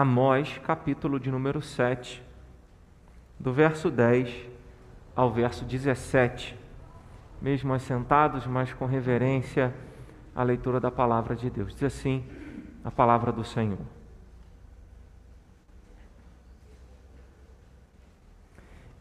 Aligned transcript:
Amós, 0.00 0.58
capítulo 0.64 1.20
de 1.20 1.30
número 1.30 1.60
7, 1.60 2.22
do 3.38 3.52
verso 3.52 3.90
10 3.90 4.34
ao 5.14 5.30
verso 5.30 5.62
17. 5.62 6.56
Mesmo 7.38 7.74
assentados, 7.74 8.46
mas 8.46 8.72
com 8.72 8.86
reverência 8.86 9.74
à 10.34 10.42
leitura 10.42 10.80
da 10.80 10.90
palavra 10.90 11.36
de 11.36 11.50
Deus. 11.50 11.74
Diz 11.74 11.82
assim 11.82 12.24
a 12.82 12.90
palavra 12.90 13.30
do 13.30 13.44
Senhor. 13.44 13.76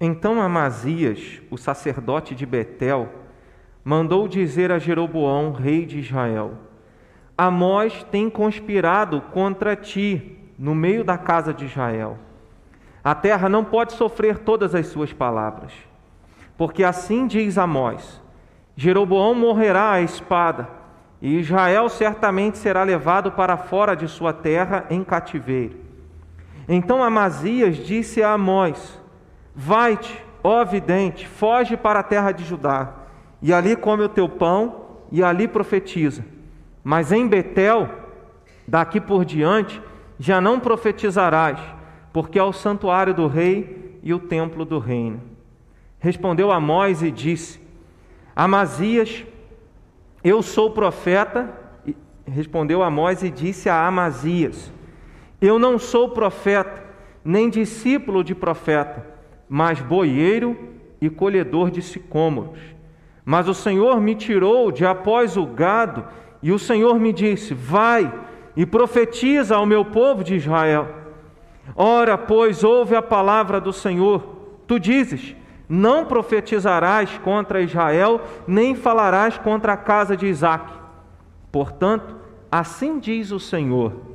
Então 0.01 0.41
Amazias, 0.41 1.41
o 1.49 1.55
sacerdote 1.55 2.35
de 2.35 2.45
Betel, 2.45 3.07
mandou 3.85 4.27
dizer 4.27 4.69
a 4.69 4.77
Jeroboão, 4.77 5.53
rei 5.53 5.85
de 5.85 5.97
Israel: 5.97 6.57
Amós 7.37 8.03
tem 8.11 8.29
conspirado 8.29 9.21
contra 9.21 9.77
ti 9.77 10.35
no 10.59 10.75
meio 10.75 11.05
da 11.05 11.17
casa 11.17 11.53
de 11.53 11.63
Israel. 11.63 12.17
A 13.01 13.15
terra 13.15 13.47
não 13.47 13.63
pode 13.63 13.93
sofrer 13.93 14.39
todas 14.39 14.75
as 14.75 14.87
suas 14.87 15.13
palavras. 15.13 15.71
Porque 16.57 16.83
assim 16.83 17.25
diz 17.25 17.57
Amós: 17.57 18.21
Jeroboão 18.75 19.33
morrerá 19.33 19.91
à 19.91 20.01
espada, 20.01 20.67
e 21.21 21.39
Israel 21.39 21.87
certamente 21.87 22.57
será 22.57 22.83
levado 22.83 23.31
para 23.31 23.55
fora 23.55 23.95
de 23.95 24.09
sua 24.09 24.33
terra 24.33 24.85
em 24.89 25.01
cativeiro. 25.01 25.77
Então 26.67 27.01
Amazias 27.01 27.77
disse 27.77 28.21
a 28.21 28.33
Amós: 28.33 29.01
Vai-te, 29.55 30.21
ó 30.43 30.65
vidente, 30.65 31.25
foge 31.25 31.77
para 31.77 32.01
a 32.01 32.03
terra 32.03 32.33
de 32.33 32.43
Judá, 32.43 32.93
e 33.41 33.53
ali 33.53 33.77
come 33.77 34.03
o 34.03 34.09
teu 34.09 34.27
pão, 34.27 34.87
e 35.09 35.23
ali 35.23 35.47
profetiza. 35.47 36.25
Mas 36.83 37.13
em 37.13 37.25
Betel, 37.25 37.89
daqui 38.67 38.99
por 38.99 39.23
diante, 39.23 39.81
já 40.19 40.41
não 40.41 40.59
profetizarás, 40.59 41.57
porque 42.11 42.37
é 42.37 42.43
o 42.43 42.51
santuário 42.51 43.13
do 43.13 43.25
rei 43.25 43.97
e 44.03 44.13
o 44.13 44.19
templo 44.19 44.65
do 44.65 44.77
reino. 44.77 45.21
Respondeu 45.97 46.51
Amós 46.51 47.01
e 47.01 47.09
disse: 47.09 47.61
Amazias, 48.35 49.25
eu 50.23 50.41
sou 50.41 50.71
profeta. 50.71 51.57
Respondeu 52.27 52.83
Amós 52.83 53.23
e 53.23 53.29
disse 53.29 53.69
a 53.69 53.87
Amazias: 53.87 54.71
Eu 55.41 55.57
não 55.57 55.79
sou 55.79 56.09
profeta, 56.09 56.83
nem 57.23 57.49
discípulo 57.49 58.23
de 58.23 58.35
profeta, 58.35 59.05
mas 59.47 59.79
boieiro 59.79 60.57
e 61.01 61.09
colhedor 61.09 61.71
de 61.71 61.81
sicômoros. 61.81 62.59
Mas 63.23 63.47
o 63.47 63.53
Senhor 63.53 64.01
me 64.01 64.15
tirou 64.15 64.71
de 64.71 64.85
após 64.85 65.37
o 65.37 65.45
gado, 65.45 66.05
e 66.41 66.51
o 66.51 66.59
Senhor 66.59 66.99
me 66.99 67.13
disse: 67.13 67.53
Vai 67.53 68.11
e 68.55 68.65
profetiza 68.65 69.55
ao 69.55 69.65
meu 69.65 69.85
povo 69.85 70.23
de 70.23 70.35
Israel. 70.35 70.87
Ora, 71.75 72.17
pois, 72.17 72.63
ouve 72.63 72.95
a 72.95 73.01
palavra 73.01 73.59
do 73.59 73.71
Senhor. 73.71 74.37
Tu 74.67 74.79
dizes: 74.79 75.35
Não 75.67 76.05
profetizarás 76.05 77.17
contra 77.19 77.61
Israel, 77.61 78.21
nem 78.47 78.75
falarás 78.75 79.37
contra 79.37 79.73
a 79.73 79.77
casa 79.77 80.15
de 80.17 80.27
Isaque. 80.27 80.73
Portanto, 81.51 82.15
assim 82.51 82.99
diz 82.99 83.31
o 83.31 83.39
Senhor: 83.39 84.08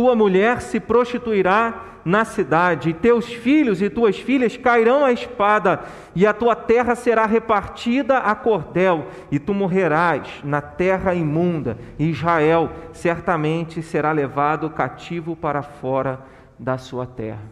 Tua 0.00 0.16
mulher 0.16 0.62
se 0.62 0.80
prostituirá 0.80 1.84
na 2.06 2.24
cidade, 2.24 2.88
e 2.88 2.94
teus 2.94 3.30
filhos 3.30 3.82
e 3.82 3.90
tuas 3.90 4.18
filhas 4.18 4.56
cairão 4.56 5.04
à 5.04 5.12
espada, 5.12 5.80
e 6.14 6.26
a 6.26 6.32
tua 6.32 6.56
terra 6.56 6.94
será 6.94 7.26
repartida 7.26 8.16
a 8.16 8.34
cordel, 8.34 9.08
e 9.30 9.38
tu 9.38 9.52
morrerás 9.52 10.40
na 10.42 10.62
terra 10.62 11.14
imunda, 11.14 11.76
e 11.98 12.08
Israel 12.08 12.70
certamente 12.94 13.82
será 13.82 14.10
levado 14.10 14.70
cativo 14.70 15.36
para 15.36 15.60
fora 15.60 16.20
da 16.58 16.78
sua 16.78 17.04
terra. 17.04 17.42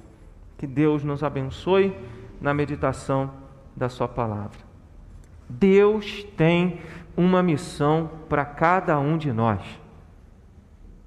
Que 0.56 0.66
Deus 0.66 1.04
nos 1.04 1.22
abençoe 1.22 1.94
na 2.40 2.54
meditação 2.54 3.30
da 3.76 3.90
Sua 3.90 4.08
palavra. 4.08 4.58
Deus 5.46 6.24
tem 6.34 6.80
uma 7.14 7.42
missão 7.42 8.10
para 8.26 8.46
cada 8.46 8.98
um 8.98 9.18
de 9.18 9.34
nós. 9.34 9.60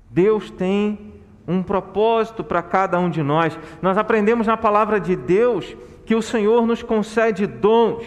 Deus 0.08 0.52
tem 0.52 1.10
um 1.51 1.62
propósito 1.62 2.44
para 2.44 2.62
cada 2.62 3.00
um 3.00 3.09
de 3.09 3.22
nós. 3.22 3.57
Nós 3.81 3.97
aprendemos 3.97 4.47
na 4.47 4.57
palavra 4.57 5.00
de 5.00 5.16
Deus 5.16 5.75
que 6.06 6.16
o 6.16 6.22
Senhor 6.22 6.66
nos 6.66 6.81
concede 6.81 7.45
dons 7.45 8.03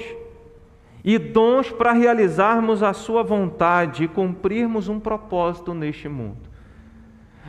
e 1.05 1.19
dons 1.19 1.71
para 1.71 1.93
realizarmos 1.93 2.83
a 2.83 2.93
Sua 2.93 3.23
vontade 3.23 4.05
e 4.05 4.09
cumprirmos 4.09 4.89
um 4.89 4.99
propósito 4.99 5.75
neste 5.75 6.09
mundo. 6.09 6.55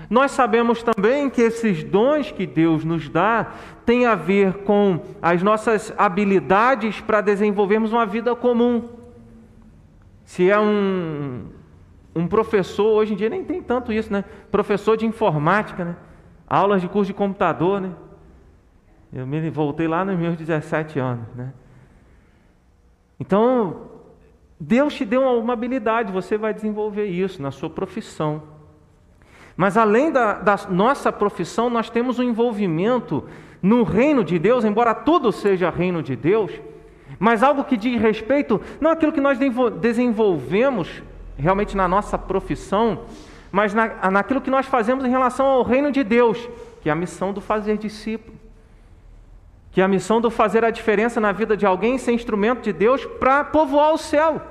Nós 0.10 0.32
sabemos 0.32 0.84
também 0.84 1.30
que 1.30 1.42
esses 1.42 1.84
dons 1.84 2.32
que 2.32 2.46
Deus 2.46 2.84
nos 2.84 3.08
dá 3.10 3.54
têm 3.86 4.06
a 4.06 4.14
ver 4.14 4.54
com 4.64 5.00
as 5.22 5.42
nossas 5.42 5.94
habilidades 5.98 7.00
para 7.00 7.22
desenvolvermos 7.22 7.94
uma 7.94 8.06
vida 8.06 8.36
comum. 8.36 8.90
Se 10.26 10.50
é 10.50 10.60
um, 10.60 11.46
um 12.16 12.28
professor, 12.28 12.88
hoje 12.94 13.14
em 13.14 13.16
dia 13.18 13.30
nem 13.30 13.44
tem 13.44 13.62
tanto 13.62 13.92
isso, 13.92 14.12
né? 14.12 14.24
Professor 14.50 14.96
de 14.96 15.06
informática, 15.06 15.84
né? 15.84 15.96
Aulas 16.48 16.82
de 16.82 16.88
curso 16.88 17.08
de 17.08 17.14
computador, 17.14 17.82
né? 17.82 17.92
Eu 19.12 19.28
me 19.28 19.50
voltei 19.50 19.88
lá 19.88 20.06
nos 20.06 20.18
meus 20.18 20.38
17 20.38 20.98
anos, 20.98 21.28
né? 21.36 21.54
Então, 23.20 23.90
Deus 24.60 24.94
te 24.94 25.04
deu 25.04 25.22
uma 25.22 25.54
habilidade, 25.54 26.12
você 26.12 26.38
vai 26.38 26.54
desenvolver 26.54 27.06
isso 27.06 27.42
na 27.42 27.52
sua 27.52 27.70
profissão. 27.70 28.44
Mas 29.58 29.78
além 29.78 30.12
da, 30.12 30.34
da, 30.34 30.58
nossa 30.70 31.12
profissão, 31.12 31.70
nós 31.70 31.90
temos 31.90 32.20
um 32.20 32.24
envolvimento 32.24 33.26
no 33.62 33.84
reino 33.84 34.24
de 34.24 34.38
Deus, 34.38 34.64
embora 34.64 34.94
tudo 34.94 35.32
seja 35.32 35.70
reino 35.70 36.04
de 36.04 36.16
Deus, 36.16 36.52
mas 37.18 37.42
algo 37.42 37.64
que 37.64 37.78
diz 37.78 38.00
respeito, 38.00 38.60
não 38.80 38.92
aquilo 38.92 39.14
que 39.14 39.22
nós 39.22 39.38
desenvolvemos 39.80 41.04
realmente 41.38 41.76
na 41.76 41.88
nossa 41.88 42.18
profissão, 42.18 43.02
mas 43.52 43.74
na, 43.74 44.10
naquilo 44.12 44.42
que 44.42 44.50
nós 44.50 44.66
fazemos 44.66 45.06
em 45.06 45.10
relação 45.10 45.46
ao 45.46 45.64
reino 45.64 45.92
de 45.92 46.04
Deus, 46.04 46.38
que 46.82 46.90
é 46.90 46.92
a 46.92 46.96
missão 46.96 47.34
do 47.34 47.42
fazer 47.42 47.78
discípulo, 47.78 48.36
que 49.72 49.82
é 49.82 49.84
a 49.84 49.88
missão 49.88 50.22
do 50.22 50.32
fazer 50.32 50.64
a 50.64 50.72
diferença 50.72 51.20
na 51.20 51.32
vida 51.32 51.58
de 51.58 51.66
alguém 51.66 51.98
ser 51.98 52.14
instrumento 52.14 52.62
de 52.62 52.72
Deus 52.72 53.06
para 53.06 53.44
povoar 53.44 53.94
o 53.94 53.98
céu. 53.98 54.42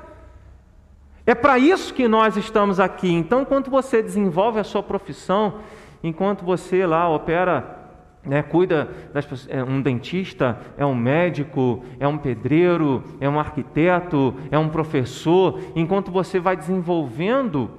É 1.27 1.34
para 1.34 1.59
isso 1.59 1.95
que 1.95 2.06
nós 2.06 2.37
estamos 2.37 2.78
aqui. 2.78 3.11
Então, 3.11 3.41
enquanto 3.41 3.71
você 3.71 4.03
desenvolve 4.03 4.61
a 4.61 4.65
sua 4.65 4.83
profissão, 4.83 5.61
enquanto 6.03 6.45
você 6.45 6.84
lá 6.84 7.09
opera 7.09 7.84
né, 8.25 8.43
cuida 8.43 8.89
das 9.12 9.27
pessoas, 9.27 9.55
é 9.55 9.62
um 9.62 9.81
dentista, 9.83 10.59
é 10.77 10.85
um 10.85 10.95
médico, 10.95 11.85
é 12.01 12.09
um 12.09 12.17
pedreiro, 12.17 13.03
é 13.21 13.29
um 13.29 13.39
arquiteto, 13.39 14.35
é 14.51 14.59
um 14.59 14.69
professor. 14.69 15.61
Enquanto 15.77 16.11
você 16.11 16.41
vai 16.41 16.57
desenvolvendo 16.57 17.71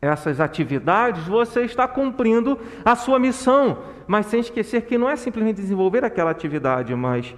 essas 0.00 0.40
atividades, 0.40 1.26
você 1.26 1.62
está 1.62 1.88
cumprindo 1.88 2.58
a 2.84 2.94
sua 2.94 3.18
missão, 3.18 3.78
mas 4.06 4.26
sem 4.26 4.40
esquecer 4.40 4.82
que 4.82 4.98
não 4.98 5.08
é 5.08 5.16
simplesmente 5.16 5.56
desenvolver 5.56 6.04
aquela 6.04 6.30
atividade, 6.30 6.94
mas 6.94 7.34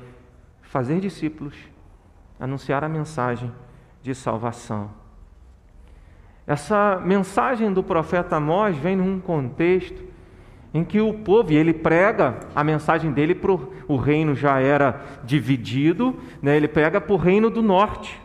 fazer 0.63 1.01
discípulos, 1.01 1.55
anunciar 2.39 2.85
a 2.85 2.89
mensagem 2.89 3.53
de 4.03 4.15
salvação. 4.15 4.91
Essa 6.47 7.01
mensagem 7.05 7.73
do 7.73 7.83
profeta 7.83 8.37
Amós 8.37 8.77
vem 8.77 8.95
num 8.95 9.19
contexto 9.19 10.16
em 10.73 10.85
que 10.85 11.01
o 11.01 11.13
povo, 11.13 11.53
e 11.53 11.57
ele 11.57 11.73
prega 11.73 12.41
a 12.55 12.63
mensagem 12.63 13.11
dele 13.11 13.35
para 13.35 13.53
o 13.53 13.97
reino 13.97 14.35
já 14.35 14.61
era 14.61 15.01
dividido, 15.25 16.17
né? 16.43 16.57
ele 16.57 16.69
prega 16.69 17.01
para 17.01 17.15
o 17.15 17.17
reino 17.17 17.49
do 17.49 17.63
norte, 17.63 18.21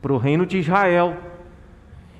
para 0.00 0.12
o 0.12 0.16
reino 0.16 0.46
de 0.46 0.58
Israel. 0.58 1.16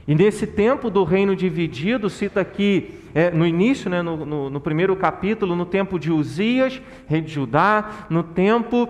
E 0.07 0.15
nesse 0.15 0.47
tempo 0.47 0.91
do 0.91 1.05
reino 1.05 1.37
dividido, 1.37 2.09
cita 2.09 2.41
aqui 2.41 2.99
é, 3.15 3.31
no 3.31 3.47
início, 3.47 3.91
né, 3.91 4.03
no, 4.03 4.25
no, 4.25 4.51
no 4.51 4.61
primeiro 4.61 4.95
capítulo, 4.97 5.55
no 5.55 5.67
tempo 5.67 5.99
de 5.99 6.11
Uzias, 6.11 6.81
rei 7.07 7.21
de 7.21 7.33
Judá, 7.33 8.07
no 8.09 8.23
tempo 8.23 8.89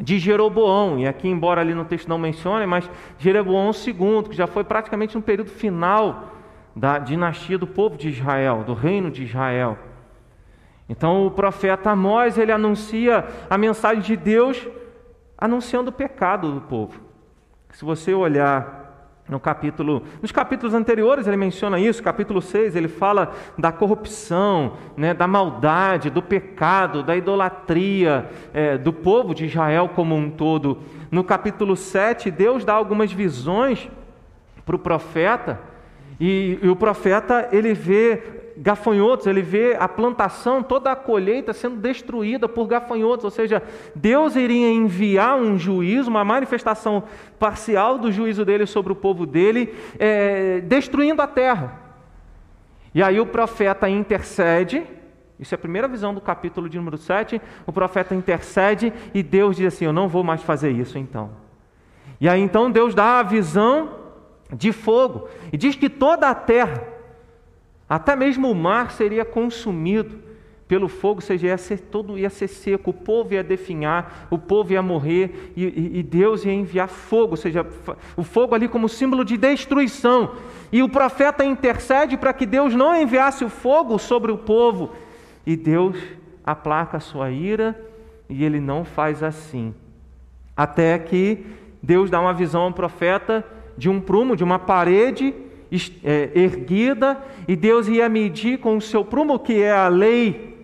de 0.00 0.18
Jeroboão, 0.18 0.98
e 0.98 1.06
aqui, 1.06 1.28
embora 1.28 1.60
ali 1.60 1.72
no 1.72 1.84
texto 1.84 2.08
não 2.08 2.18
mencione, 2.18 2.66
mas 2.66 2.90
Jeroboão 3.18 3.70
II, 3.70 4.28
que 4.28 4.36
já 4.36 4.46
foi 4.46 4.64
praticamente 4.64 5.14
no 5.14 5.22
período 5.22 5.50
final 5.50 6.33
da 6.74 6.98
dinastia 6.98 7.56
do 7.56 7.66
povo 7.66 7.96
de 7.96 8.08
Israel, 8.08 8.64
do 8.64 8.74
reino 8.74 9.10
de 9.10 9.24
Israel. 9.24 9.78
Então 10.88 11.26
o 11.26 11.30
profeta 11.30 11.90
Amós, 11.90 12.36
ele 12.36 12.52
anuncia 12.52 13.24
a 13.48 13.56
mensagem 13.56 14.02
de 14.02 14.16
Deus 14.16 14.66
anunciando 15.38 15.90
o 15.90 15.92
pecado 15.92 16.52
do 16.52 16.60
povo. 16.60 17.00
Se 17.72 17.84
você 17.84 18.12
olhar 18.12 18.84
no 19.28 19.40
capítulo, 19.40 20.02
nos 20.20 20.30
capítulos 20.30 20.74
anteriores 20.74 21.26
ele 21.26 21.36
menciona 21.36 21.80
isso, 21.80 22.02
capítulo 22.02 22.42
6, 22.42 22.76
ele 22.76 22.88
fala 22.88 23.32
da 23.56 23.72
corrupção, 23.72 24.74
né, 24.96 25.14
da 25.14 25.26
maldade, 25.26 26.10
do 26.10 26.22
pecado, 26.22 27.02
da 27.02 27.16
idolatria 27.16 28.28
é, 28.52 28.76
do 28.76 28.92
povo 28.92 29.34
de 29.34 29.46
Israel 29.46 29.90
como 29.94 30.14
um 30.14 30.30
todo. 30.30 30.78
No 31.10 31.24
capítulo 31.24 31.74
7, 31.74 32.30
Deus 32.30 32.64
dá 32.64 32.74
algumas 32.74 33.10
visões 33.12 33.88
para 34.66 34.76
o 34.76 34.78
profeta, 34.78 35.58
e, 36.20 36.58
e 36.62 36.68
o 36.68 36.76
profeta 36.76 37.48
ele 37.52 37.74
vê 37.74 38.22
gafanhotos, 38.56 39.26
ele 39.26 39.42
vê 39.42 39.76
a 39.78 39.88
plantação, 39.88 40.62
toda 40.62 40.92
a 40.92 40.96
colheita 40.96 41.52
sendo 41.52 41.76
destruída 41.76 42.48
por 42.48 42.66
gafanhotos, 42.66 43.24
ou 43.24 43.30
seja, 43.30 43.62
Deus 43.94 44.36
iria 44.36 44.70
enviar 44.70 45.36
um 45.36 45.58
juízo, 45.58 46.08
uma 46.08 46.24
manifestação 46.24 47.02
parcial 47.38 47.98
do 47.98 48.12
juízo 48.12 48.44
dele 48.44 48.66
sobre 48.66 48.92
o 48.92 48.96
povo 48.96 49.26
dele, 49.26 49.74
é, 49.98 50.60
destruindo 50.60 51.20
a 51.20 51.26
terra. 51.26 51.80
E 52.94 53.02
aí 53.02 53.18
o 53.18 53.26
profeta 53.26 53.88
intercede, 53.88 54.84
isso 55.38 55.52
é 55.52 55.56
a 55.56 55.58
primeira 55.58 55.88
visão 55.88 56.14
do 56.14 56.20
capítulo 56.20 56.68
de 56.68 56.78
número 56.78 56.96
7. 56.96 57.42
O 57.66 57.72
profeta 57.72 58.14
intercede 58.14 58.92
e 59.12 59.20
Deus 59.20 59.56
diz 59.56 59.74
assim: 59.74 59.84
Eu 59.84 59.92
não 59.92 60.08
vou 60.08 60.22
mais 60.22 60.42
fazer 60.42 60.70
isso 60.70 60.96
então. 60.96 61.30
E 62.20 62.28
aí 62.28 62.40
então 62.40 62.70
Deus 62.70 62.94
dá 62.94 63.18
a 63.18 63.22
visão 63.24 64.03
de 64.52 64.72
fogo 64.72 65.28
e 65.52 65.56
diz 65.56 65.76
que 65.76 65.88
toda 65.88 66.28
a 66.28 66.34
terra, 66.34 66.82
até 67.88 68.14
mesmo 68.14 68.50
o 68.50 68.54
mar, 68.54 68.90
seria 68.90 69.24
consumido 69.24 70.22
pelo 70.66 70.88
fogo, 70.88 71.16
ou 71.16 71.20
seja, 71.20 71.48
ia 71.48 71.58
ser, 71.58 71.78
todo 71.78 72.18
ia 72.18 72.30
ser 72.30 72.48
seco, 72.48 72.90
o 72.90 72.94
povo 72.94 73.34
ia 73.34 73.44
definhar, 73.44 74.26
o 74.30 74.38
povo 74.38 74.72
ia 74.72 74.82
morrer 74.82 75.52
e, 75.54 75.64
e, 75.64 75.98
e 75.98 76.02
Deus 76.02 76.44
ia 76.44 76.52
enviar 76.52 76.88
fogo, 76.88 77.32
ou 77.32 77.36
seja, 77.36 77.66
o 78.16 78.22
fogo 78.22 78.54
ali 78.54 78.66
como 78.66 78.88
símbolo 78.88 79.24
de 79.24 79.36
destruição. 79.36 80.36
E 80.72 80.82
o 80.82 80.88
profeta 80.88 81.44
intercede 81.44 82.16
para 82.16 82.32
que 82.32 82.46
Deus 82.46 82.74
não 82.74 82.96
enviasse 82.96 83.44
o 83.44 83.50
fogo 83.50 83.98
sobre 83.98 84.32
o 84.32 84.38
povo. 84.38 84.90
E 85.46 85.54
Deus 85.54 85.96
aplaca 86.44 86.96
a 86.96 87.00
sua 87.00 87.30
ira 87.30 87.78
e 88.28 88.42
ele 88.44 88.58
não 88.58 88.84
faz 88.84 89.22
assim. 89.22 89.74
Até 90.56 90.98
que 90.98 91.46
Deus 91.82 92.10
dá 92.10 92.20
uma 92.20 92.32
visão 92.32 92.62
ao 92.62 92.72
profeta 92.72 93.44
de 93.76 93.88
um 93.88 94.00
prumo, 94.00 94.36
de 94.36 94.44
uma 94.44 94.58
parede 94.58 95.34
é, 96.02 96.30
erguida, 96.34 97.18
e 97.48 97.56
Deus 97.56 97.88
ia 97.88 98.08
medir 98.08 98.58
com 98.58 98.76
o 98.76 98.80
seu 98.80 99.04
prumo, 99.04 99.38
que 99.38 99.62
é 99.62 99.72
a 99.72 99.88
lei 99.88 100.54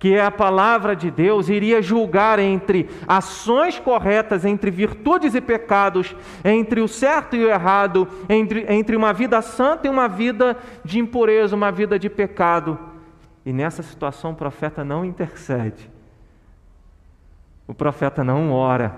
que 0.00 0.14
é 0.14 0.24
a 0.24 0.30
palavra 0.30 0.96
de 0.96 1.10
Deus, 1.10 1.50
iria 1.50 1.82
julgar 1.82 2.38
entre 2.38 2.88
ações 3.06 3.78
corretas, 3.78 4.46
entre 4.46 4.70
virtudes 4.70 5.34
e 5.34 5.42
pecados, 5.42 6.16
entre 6.42 6.80
o 6.80 6.88
certo 6.88 7.36
e 7.36 7.44
o 7.44 7.50
errado, 7.50 8.08
entre, 8.26 8.64
entre 8.70 8.96
uma 8.96 9.12
vida 9.12 9.42
santa 9.42 9.86
e 9.86 9.90
uma 9.90 10.08
vida 10.08 10.56
de 10.82 10.98
impureza, 10.98 11.54
uma 11.54 11.70
vida 11.70 11.98
de 11.98 12.08
pecado. 12.08 12.78
E 13.44 13.52
nessa 13.52 13.82
situação 13.82 14.30
o 14.30 14.34
profeta 14.34 14.82
não 14.82 15.04
intercede, 15.04 15.90
o 17.66 17.74
profeta 17.74 18.24
não 18.24 18.52
ora 18.52 18.96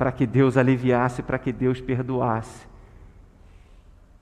para 0.00 0.10
que 0.10 0.26
Deus 0.26 0.56
aliviasse, 0.56 1.22
para 1.22 1.38
que 1.38 1.52
Deus 1.52 1.78
perdoasse. 1.78 2.66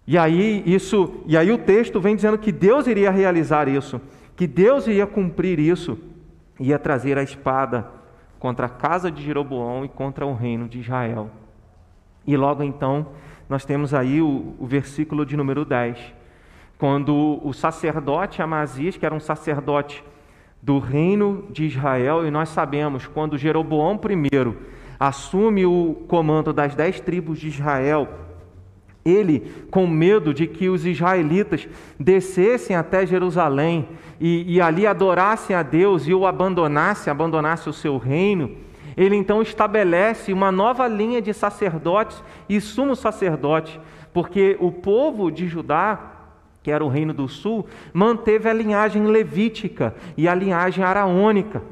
E 0.05 0.19
aí 0.19 0.63
isso, 0.67 1.23
e 1.25 1.37
aí 1.37 1.53
o 1.53 1.59
texto 1.59 2.01
vem 2.01 2.17
dizendo 2.17 2.37
que 2.37 2.51
Deus 2.51 2.89
iria 2.89 3.13
realizar 3.13 3.69
isso 3.69 4.01
que 4.39 4.47
Deus 4.47 4.87
ia 4.87 5.05
cumprir 5.05 5.59
isso, 5.59 5.99
ia 6.61 6.79
trazer 6.79 7.19
a 7.19 7.25
espada 7.25 7.89
contra 8.39 8.67
a 8.67 8.69
casa 8.69 9.11
de 9.11 9.21
Jeroboão 9.21 9.85
e 9.85 9.89
contra 9.89 10.25
o 10.25 10.33
reino 10.33 10.69
de 10.69 10.79
Israel. 10.79 11.29
E 12.25 12.37
logo 12.37 12.63
então, 12.63 13.09
nós 13.49 13.65
temos 13.65 13.93
aí 13.93 14.23
o, 14.23 14.55
o 14.57 14.65
versículo 14.65 15.27
de 15.27 15.37
número 15.37 15.65
10, 15.65 16.15
quando 16.79 17.41
o 17.43 17.53
sacerdote 17.53 18.41
Amazias, 18.41 18.97
que 18.97 19.05
era 19.05 19.13
um 19.13 19.19
sacerdote 19.19 20.05
do 20.63 20.79
reino 20.79 21.49
de 21.51 21.65
Israel, 21.65 22.25
e 22.25 22.31
nós 22.31 22.49
sabemos, 22.51 23.09
quando 23.09 23.37
Jeroboão 23.37 23.99
I 24.09 24.55
assume 24.99 25.65
o 25.65 25.97
comando 26.09 26.53
das 26.53 26.75
dez 26.75 27.01
tribos 27.01 27.39
de 27.39 27.49
Israel, 27.49 28.09
ele, 29.05 29.67
com 29.71 29.87
medo 29.87 30.35
de 30.35 30.47
que 30.47 30.69
os 30.69 30.85
israelitas 30.85 31.69
descessem 31.99 32.77
até 32.77 33.07
Jerusalém 33.07 33.89
e, 34.21 34.57
e, 34.57 34.61
ali 34.61 34.87
adorassem 34.87 35.55
a 35.55 35.63
Deus 35.63 36.07
e 36.07 36.13
o 36.13 36.27
abandonassem, 36.27 37.11
abandonassem 37.11 37.71
o 37.71 37.75
seu 37.75 37.97
reino, 37.97 38.51
ele 38.97 39.15
então 39.15 39.41
estabelece 39.41 40.33
uma 40.33 40.51
nova 40.51 40.87
linha 40.89 41.23
de 41.23 41.33
sacerdotes 41.33 42.23
e 42.49 42.61
sumos 42.61 42.99
sacerdotes, 42.99 43.79
porque 44.13 44.57
o 44.61 44.73
povo 44.73 45.31
de 45.31 45.47
Judá, 45.47 46.17
que 46.63 46.71
era 46.71 46.85
o 46.85 46.89
reino 46.89 47.15
do 47.15 47.29
sul, 47.29 47.67
manteve 47.93 48.49
a 48.49 48.53
linhagem 48.53 49.07
levítica 49.07 49.95
e 50.17 50.29
a 50.29 50.35
linhagem 50.35 50.85
araônica 50.85 51.63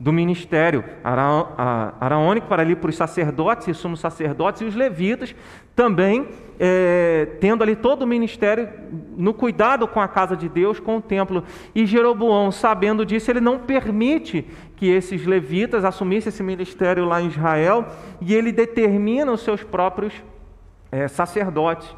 do 0.00 0.12
ministério 0.12 0.84
araônico 1.02 2.46
para 2.46 2.62
ali 2.62 2.76
para 2.76 2.90
os 2.90 2.96
sacerdotes 2.96 3.66
e 3.66 3.74
sumos 3.74 3.98
sacerdotes 3.98 4.60
e 4.60 4.64
os 4.64 4.76
levitas 4.76 5.34
também 5.74 6.28
é, 6.58 7.36
tendo 7.40 7.62
ali 7.62 7.76
todo 7.76 8.02
o 8.02 8.06
ministério 8.06 8.68
no 9.16 9.32
cuidado 9.32 9.86
com 9.86 10.00
a 10.00 10.08
casa 10.08 10.36
de 10.36 10.48
Deus, 10.48 10.80
com 10.80 10.96
o 10.96 11.02
templo. 11.02 11.44
E 11.74 11.86
Jeroboão, 11.86 12.50
sabendo 12.50 13.06
disso, 13.06 13.30
ele 13.30 13.40
não 13.40 13.58
permite 13.58 14.44
que 14.76 14.86
esses 14.86 15.24
levitas 15.24 15.84
assumissem 15.84 16.30
esse 16.30 16.42
ministério 16.42 17.04
lá 17.04 17.20
em 17.20 17.28
Israel 17.28 17.86
e 18.20 18.34
ele 18.34 18.52
determina 18.52 19.32
os 19.32 19.40
seus 19.40 19.62
próprios 19.62 20.12
é, 20.90 21.06
sacerdotes. 21.06 21.94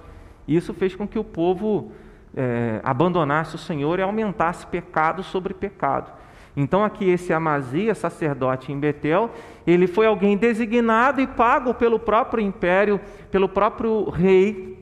Isso 0.47 0.75
fez 0.75 0.95
com 0.95 1.07
que 1.07 1.19
o 1.19 1.25
povo 1.25 1.93
é, 2.37 2.81
abandonasse 2.83 3.55
o 3.55 3.59
Senhor 3.59 3.99
e 3.99 4.03
aumentasse 4.03 4.67
pecado 4.67 5.23
sobre 5.23 5.55
pecado. 5.55 6.13
Então 6.57 6.85
aqui 6.85 7.09
esse 7.09 7.33
Amazia, 7.33 7.95
sacerdote 7.95 8.73
em 8.73 8.79
Betel, 8.79 9.31
ele 9.67 9.87
foi 9.87 10.07
alguém 10.07 10.37
designado 10.37 11.21
e 11.21 11.27
pago 11.27 11.73
pelo 11.75 11.99
próprio 11.99 12.43
império, 12.43 13.01
pelo 13.31 13.49
próprio 13.49 14.09
rei, 14.11 14.79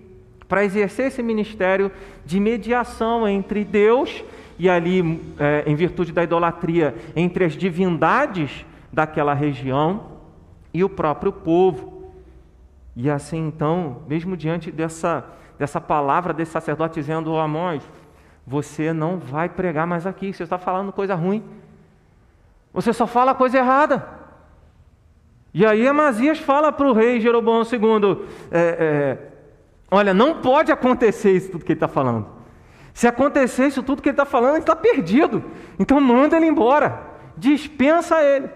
para 0.48 0.64
exercer 0.64 1.08
esse 1.08 1.22
ministério 1.22 1.92
de 2.24 2.40
mediação 2.40 3.28
entre 3.28 3.64
Deus 3.64 4.24
e 4.58 4.68
ali, 4.68 5.20
é, 5.38 5.64
em 5.66 5.74
virtude 5.74 6.10
da 6.10 6.24
idolatria, 6.24 6.94
entre 7.14 7.44
as 7.44 7.52
divindades 7.52 8.64
daquela 8.92 9.34
região 9.34 10.18
e 10.72 10.82
o 10.82 10.88
próprio 10.88 11.30
povo. 11.30 12.10
E 12.96 13.08
assim 13.08 13.46
então, 13.46 14.02
mesmo 14.08 14.36
diante 14.36 14.72
dessa, 14.72 15.24
dessa 15.58 15.80
palavra 15.80 16.32
desse 16.32 16.50
sacerdote 16.50 16.94
dizendo, 16.94 17.30
oh, 17.30 17.38
Amós, 17.38 17.88
você 18.48 18.94
não 18.94 19.18
vai 19.18 19.46
pregar 19.46 19.86
mais 19.86 20.06
aqui, 20.06 20.32
você 20.32 20.42
está 20.42 20.56
falando 20.56 20.90
coisa 20.90 21.14
ruim. 21.14 21.44
Você 22.72 22.94
só 22.94 23.06
fala 23.06 23.34
coisa 23.34 23.58
errada. 23.58 24.08
E 25.52 25.66
aí 25.66 25.86
Amazias 25.86 26.38
fala 26.38 26.72
para 26.72 26.88
o 26.88 26.94
rei 26.94 27.20
Jeroboão 27.20 27.62
II: 27.62 28.26
é, 28.50 28.58
é, 28.60 29.18
Olha, 29.90 30.14
não 30.14 30.40
pode 30.40 30.72
acontecer 30.72 31.32
isso 31.32 31.50
tudo 31.50 31.64
que 31.64 31.72
ele 31.72 31.76
está 31.76 31.88
falando. 31.88 32.26
Se 32.94 33.06
acontecer 33.06 33.66
isso 33.66 33.82
tudo 33.82 34.00
que 34.00 34.08
ele 34.08 34.14
está 34.14 34.24
falando, 34.24 34.52
ele 34.52 34.60
está 34.60 34.74
perdido. 34.74 35.44
Então 35.78 36.00
manda 36.00 36.34
ele 36.36 36.46
embora. 36.46 37.02
Dispensa 37.37 38.23
ele. 38.23 38.49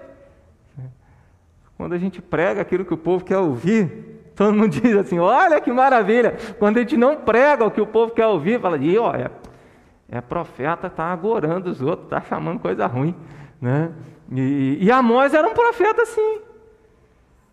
Quando 1.77 1.93
a 1.93 1.99
gente 1.99 2.23
prega 2.23 2.63
aquilo 2.63 2.85
que 2.85 2.95
o 2.95 2.99
povo 2.99 3.25
quer 3.25 3.37
ouvir, 3.37 4.23
todo 4.35 4.55
mundo 4.55 4.71
diz 4.81 4.97
assim: 4.97 5.19
olha 5.19 5.61
que 5.61 5.71
maravilha. 5.71 6.35
Quando 6.59 6.79
a 6.79 6.81
gente 6.81 6.97
não 6.97 7.17
prega 7.17 7.67
o 7.67 7.71
que 7.71 7.81
o 7.81 7.87
povo 7.87 8.13
quer 8.15 8.27
ouvir, 8.27 8.59
fala: 8.59 8.79
e 8.79 8.97
olha, 8.97 9.31
é 10.13 10.21
profeta, 10.21 10.89
está 10.89 11.07
agorando 11.07 11.71
os 11.71 11.81
outros, 11.81 12.05
está 12.05 12.21
chamando 12.21 12.61
coisa 12.61 12.87
ruim. 12.87 13.17
Né? 13.59 13.91
E, 14.31 14.77
e 14.83 14.93
Amós 14.93 15.33
era 15.33 15.49
um 15.49 15.55
profeta 15.55 16.03
assim. 16.03 16.39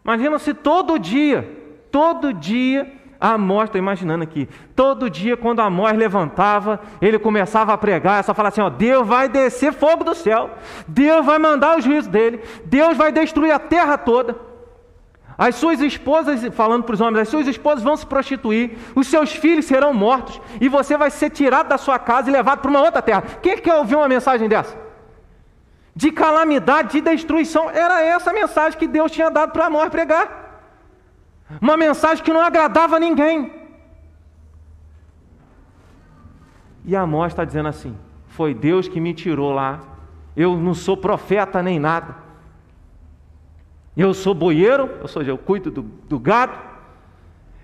Imagina 0.04 0.38
se 0.38 0.54
todo 0.54 1.00
dia, 1.00 1.50
todo 1.90 2.34
dia, 2.34 2.92
Amós, 3.18 3.66
estou 3.66 3.80
imaginando 3.80 4.26
aqui, 4.26 4.50
todo 4.76 5.10
dia 5.10 5.38
quando 5.38 5.62
Amós 5.62 5.98
levantava, 5.98 6.82
ele 7.02 7.18
começava 7.18 7.72
a 7.72 7.78
pregar, 7.78 8.26
só 8.26 8.34
falava 8.34 8.52
assim: 8.52 8.62
ó, 8.62 8.70
Deus 8.70 9.08
vai 9.08 9.30
descer 9.30 9.72
fogo 9.72 10.04
do 10.04 10.14
céu, 10.14 10.50
Deus 10.86 11.26
vai 11.26 11.40
mandar 11.40 11.78
o 11.78 11.82
juízo 11.82 12.10
dele, 12.10 12.42
Deus 12.66 12.98
vai 12.98 13.10
destruir 13.10 13.52
a 13.52 13.60
terra 13.60 13.98
toda. 13.98 14.36
As 15.40 15.56
suas 15.56 15.80
esposas, 15.80 16.42
falando 16.54 16.84
para 16.84 16.94
os 16.94 17.02
homens, 17.02 17.22
as 17.22 17.30
suas 17.30 17.48
esposas 17.48 17.84
vão 17.84 17.98
se 17.98 18.06
prostituir, 18.06 18.78
os 18.94 19.08
seus 19.08 19.32
filhos 19.32 19.66
serão 19.66 19.94
mortos, 19.94 20.40
e 20.62 20.70
você 20.70 20.96
vai 20.96 21.10
ser 21.10 21.32
tirado 21.32 21.70
da 21.70 21.78
sua 21.78 21.98
casa 21.98 22.30
e 22.30 22.34
levado 22.34 22.60
para 22.60 22.70
uma 22.70 22.82
outra 22.82 23.02
terra. 23.02 23.24
Quem 23.42 23.58
quer 23.58 23.74
ouvir 23.76 23.96
uma 23.96 24.08
mensagem 24.08 24.48
dessa? 24.48 24.90
de 26.00 26.14
calamidade, 26.14 26.94
de 26.94 27.02
destruição. 27.02 27.70
Era 27.70 28.02
essa 28.02 28.30
a 28.30 28.34
mensagem 28.34 28.80
que 28.80 28.88
Deus 28.88 29.12
tinha 29.12 29.30
dado 29.30 29.52
para 29.52 29.66
Amós 29.66 29.90
pregar. 29.90 30.26
Uma 31.60 31.76
mensagem 31.76 32.24
que 32.24 32.32
não 32.32 32.42
agradava 32.42 32.96
a 32.96 33.00
ninguém. 33.00 33.52
E 36.86 36.96
Amós 36.96 37.34
está 37.34 37.44
dizendo 37.44 37.68
assim: 37.68 37.98
foi 38.30 38.54
Deus 38.54 38.88
que 38.88 39.02
me 39.02 39.14
tirou 39.14 39.52
lá. 39.52 39.82
Eu 40.38 40.56
não 40.56 40.74
sou 40.74 40.96
profeta 40.96 41.62
nem 41.62 41.78
nada. 41.78 42.16
Eu 44.02 44.14
sou 44.14 44.34
boieiro, 44.34 44.90
ou 45.02 45.10
seja, 45.10 45.32
eu 45.32 45.38
cuido 45.38 45.70
do, 45.70 45.82
do 45.82 46.18
gado. 46.18 46.54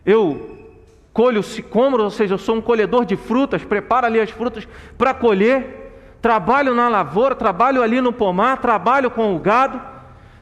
Eu 0.06 0.68
colho 1.14 1.42
sicômoro, 1.42 2.04
ou 2.04 2.10
seja, 2.10 2.34
eu 2.34 2.38
sou 2.38 2.58
um 2.58 2.62
colhedor 2.62 3.06
de 3.06 3.16
frutas, 3.16 3.64
preparo 3.64 4.06
ali 4.06 4.20
as 4.20 4.30
frutas 4.32 4.68
para 4.98 5.14
colher 5.14 5.94
trabalho 6.22 6.76
na 6.76 6.90
lavoura, 6.90 7.36
trabalho 7.36 7.82
ali 7.82 8.02
no 8.02 8.12
pomar, 8.12 8.58
trabalho 8.58 9.10
com 9.10 9.34
o 9.34 9.40
gado. 9.40 9.80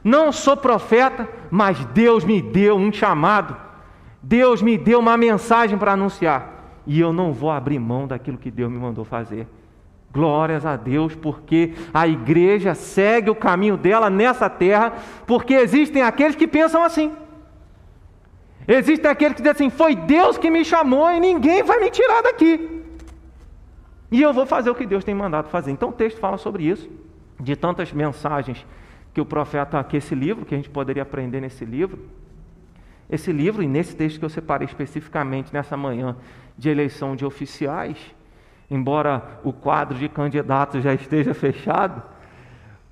Não 0.02 0.32
sou 0.32 0.56
profeta, 0.56 1.28
mas 1.48 1.84
Deus 1.86 2.24
me 2.24 2.42
deu 2.42 2.74
um 2.74 2.92
chamado. 2.92 3.56
Deus 4.20 4.60
me 4.60 4.76
deu 4.76 4.98
uma 4.98 5.16
mensagem 5.16 5.78
para 5.78 5.92
anunciar. 5.92 6.82
E 6.88 6.98
eu 6.98 7.12
não 7.12 7.32
vou 7.32 7.52
abrir 7.52 7.78
mão 7.78 8.08
daquilo 8.08 8.36
que 8.36 8.50
Deus 8.50 8.68
me 8.68 8.78
mandou 8.78 9.04
fazer. 9.04 9.46
Glórias 10.14 10.64
a 10.64 10.76
Deus, 10.76 11.16
porque 11.16 11.74
a 11.92 12.06
igreja 12.06 12.72
segue 12.72 13.28
o 13.28 13.34
caminho 13.34 13.76
dela 13.76 14.08
nessa 14.08 14.48
terra, 14.48 14.92
porque 15.26 15.54
existem 15.54 16.02
aqueles 16.02 16.36
que 16.36 16.46
pensam 16.46 16.84
assim. 16.84 17.12
Existem 18.66 19.10
aqueles 19.10 19.34
que 19.34 19.42
dizem 19.42 19.66
assim: 19.66 19.76
foi 19.76 19.96
Deus 19.96 20.38
que 20.38 20.50
me 20.50 20.64
chamou 20.64 21.10
e 21.10 21.18
ninguém 21.18 21.64
vai 21.64 21.80
me 21.80 21.90
tirar 21.90 22.22
daqui. 22.22 22.84
E 24.10 24.22
eu 24.22 24.32
vou 24.32 24.46
fazer 24.46 24.70
o 24.70 24.74
que 24.76 24.86
Deus 24.86 25.02
tem 25.02 25.16
mandado 25.16 25.48
fazer. 25.48 25.72
Então 25.72 25.88
o 25.88 25.92
texto 25.92 26.20
fala 26.20 26.38
sobre 26.38 26.62
isso, 26.62 26.88
de 27.40 27.56
tantas 27.56 27.92
mensagens 27.92 28.64
que 29.12 29.20
o 29.20 29.26
profeta, 29.26 29.82
que 29.82 29.96
esse 29.96 30.14
livro, 30.14 30.46
que 30.46 30.54
a 30.54 30.56
gente 30.56 30.70
poderia 30.70 31.02
aprender 31.02 31.40
nesse 31.40 31.64
livro. 31.64 31.98
Esse 33.10 33.32
livro, 33.32 33.64
e 33.64 33.66
nesse 33.66 33.96
texto 33.96 34.20
que 34.20 34.24
eu 34.24 34.28
separei 34.28 34.66
especificamente 34.66 35.52
nessa 35.52 35.76
manhã 35.76 36.16
de 36.56 36.70
eleição 36.70 37.16
de 37.16 37.26
oficiais, 37.26 37.98
embora 38.74 39.38
o 39.44 39.52
quadro 39.52 39.96
de 39.96 40.08
candidatos 40.08 40.82
já 40.82 40.92
esteja 40.92 41.32
fechado, 41.32 42.02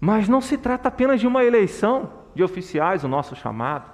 mas 0.01 0.29
não 0.29 0.41
se 0.41 0.57
trata 0.57 0.89
apenas 0.89 1.21
de 1.21 1.27
uma 1.27 1.45
eleição 1.45 2.11
de 2.35 2.43
oficiais, 2.43 3.05
o 3.05 3.09
nosso 3.09 3.35
chamado. 3.35 3.91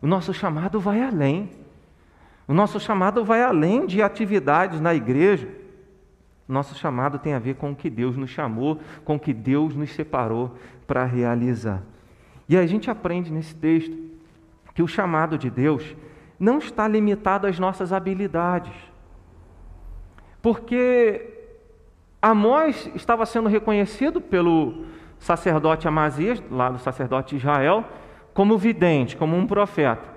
O 0.00 0.06
nosso 0.06 0.32
chamado 0.32 0.78
vai 0.78 1.02
além. 1.02 1.50
O 2.46 2.54
nosso 2.54 2.78
chamado 2.78 3.24
vai 3.24 3.42
além 3.42 3.86
de 3.86 4.02
atividades 4.02 4.80
na 4.80 4.94
igreja. 4.94 5.48
O 6.48 6.52
nosso 6.52 6.74
chamado 6.74 7.18
tem 7.18 7.34
a 7.34 7.38
ver 7.38 7.54
com 7.54 7.70
o 7.70 7.76
que 7.76 7.88
Deus 7.88 8.16
nos 8.16 8.30
chamou, 8.30 8.80
com 9.04 9.16
o 9.16 9.20
que 9.20 9.32
Deus 9.32 9.74
nos 9.74 9.90
separou 9.92 10.56
para 10.86 11.04
realizar. 11.04 11.82
E 12.48 12.56
a 12.56 12.66
gente 12.66 12.90
aprende 12.90 13.32
nesse 13.32 13.54
texto 13.54 13.96
que 14.74 14.82
o 14.82 14.88
chamado 14.88 15.38
de 15.38 15.48
Deus 15.48 15.94
não 16.38 16.58
está 16.58 16.88
limitado 16.88 17.46
às 17.46 17.58
nossas 17.58 17.92
habilidades. 17.92 18.89
Porque 20.42 21.28
Amós 22.20 22.90
estava 22.94 23.24
sendo 23.26 23.48
reconhecido 23.48 24.20
pelo 24.20 24.84
sacerdote 25.18 25.86
Amazias, 25.86 26.42
lá 26.50 26.70
do 26.70 26.78
sacerdote 26.78 27.36
Israel, 27.36 27.84
como 28.32 28.58
vidente, 28.58 29.16
como 29.16 29.36
um 29.36 29.46
profeta. 29.46 30.08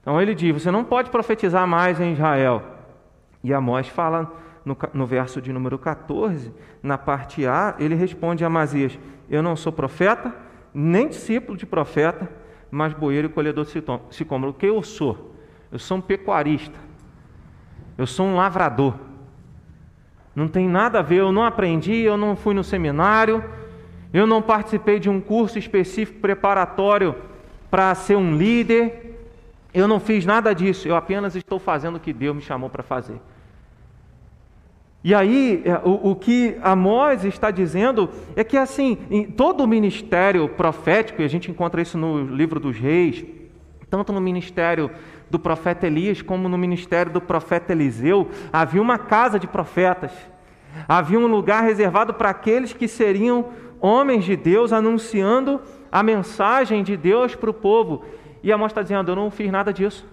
Então 0.00 0.20
ele 0.20 0.34
diz: 0.34 0.62
Você 0.62 0.70
não 0.70 0.84
pode 0.84 1.10
profetizar 1.10 1.66
mais 1.66 2.00
em 2.00 2.12
Israel. 2.12 2.62
E 3.44 3.52
Amós 3.52 3.88
fala 3.88 4.32
no, 4.64 4.76
no 4.92 5.06
verso 5.06 5.40
de 5.40 5.52
número 5.52 5.78
14, 5.78 6.52
na 6.82 6.96
parte 6.96 7.46
A, 7.46 7.74
ele 7.78 7.94
responde 7.94 8.44
a 8.44 8.46
Amazias: 8.46 8.98
Eu 9.30 9.42
não 9.42 9.56
sou 9.56 9.72
profeta, 9.72 10.34
nem 10.72 11.08
discípulo 11.08 11.56
de 11.56 11.66
profeta, 11.66 12.28
mas 12.70 12.92
boeiro 12.92 13.28
e 13.28 13.30
colhedor 13.30 13.64
de 13.64 13.82
sicômoro. 14.10 14.52
O 14.52 14.54
que 14.54 14.66
eu 14.66 14.82
sou? 14.82 15.34
Eu 15.70 15.78
sou 15.78 15.98
um 15.98 16.00
pecuarista. 16.00 16.91
Eu 17.96 18.06
sou 18.06 18.26
um 18.26 18.36
lavrador. 18.36 18.94
Não 20.34 20.48
tem 20.48 20.68
nada 20.68 21.00
a 21.00 21.02
ver, 21.02 21.16
eu 21.16 21.32
não 21.32 21.44
aprendi, 21.44 22.00
eu 22.00 22.16
não 22.16 22.34
fui 22.34 22.54
no 22.54 22.64
seminário, 22.64 23.44
eu 24.12 24.26
não 24.26 24.40
participei 24.40 24.98
de 24.98 25.10
um 25.10 25.20
curso 25.20 25.58
específico 25.58 26.20
preparatório 26.20 27.14
para 27.70 27.94
ser 27.94 28.16
um 28.16 28.36
líder. 28.36 29.18
Eu 29.74 29.86
não 29.86 30.00
fiz 30.00 30.24
nada 30.24 30.54
disso, 30.54 30.88
eu 30.88 30.96
apenas 30.96 31.34
estou 31.36 31.58
fazendo 31.58 31.96
o 31.96 32.00
que 32.00 32.12
Deus 32.12 32.36
me 32.36 32.42
chamou 32.42 32.68
para 32.68 32.82
fazer. 32.82 33.20
E 35.04 35.14
aí, 35.14 35.62
é, 35.64 35.80
o, 35.84 36.10
o, 36.12 36.16
que 36.16 36.56
Amós 36.62 37.24
está 37.24 37.50
dizendo 37.50 38.08
é 38.36 38.44
que, 38.44 38.56
assim, 38.56 38.98
em 39.10 39.24
todo 39.24 39.64
o 39.64 39.66
ministério 39.66 40.48
profético, 40.48 41.22
e 41.22 41.24
a 41.24 41.28
gente 41.28 41.50
encontra 41.50 41.82
isso 41.82 41.98
no 41.98 42.24
livro 42.24 42.60
dos 42.60 42.78
reis, 42.78 43.24
tanto 43.90 44.12
no 44.12 44.20
ministério 44.20 44.90
do 45.32 45.38
profeta 45.38 45.86
Elias 45.86 46.20
como 46.20 46.46
no 46.46 46.58
ministério 46.58 47.10
do 47.10 47.20
profeta 47.20 47.72
Eliseu, 47.72 48.28
havia 48.52 48.82
uma 48.82 48.98
casa 48.98 49.38
de 49.38 49.46
profetas, 49.46 50.12
havia 50.86 51.18
um 51.18 51.26
lugar 51.26 51.64
reservado 51.64 52.12
para 52.12 52.28
aqueles 52.28 52.74
que 52.74 52.86
seriam 52.86 53.46
homens 53.80 54.24
de 54.24 54.36
Deus 54.36 54.74
anunciando 54.74 55.58
a 55.90 56.02
mensagem 56.02 56.82
de 56.82 56.98
Deus 56.98 57.34
para 57.34 57.48
o 57.48 57.54
povo. 57.54 58.04
E 58.42 58.52
Amós 58.52 58.72
está 58.72 58.82
dizendo: 58.82 59.10
Eu 59.10 59.16
não 59.16 59.30
fiz 59.30 59.50
nada 59.50 59.72
disso. 59.72 60.06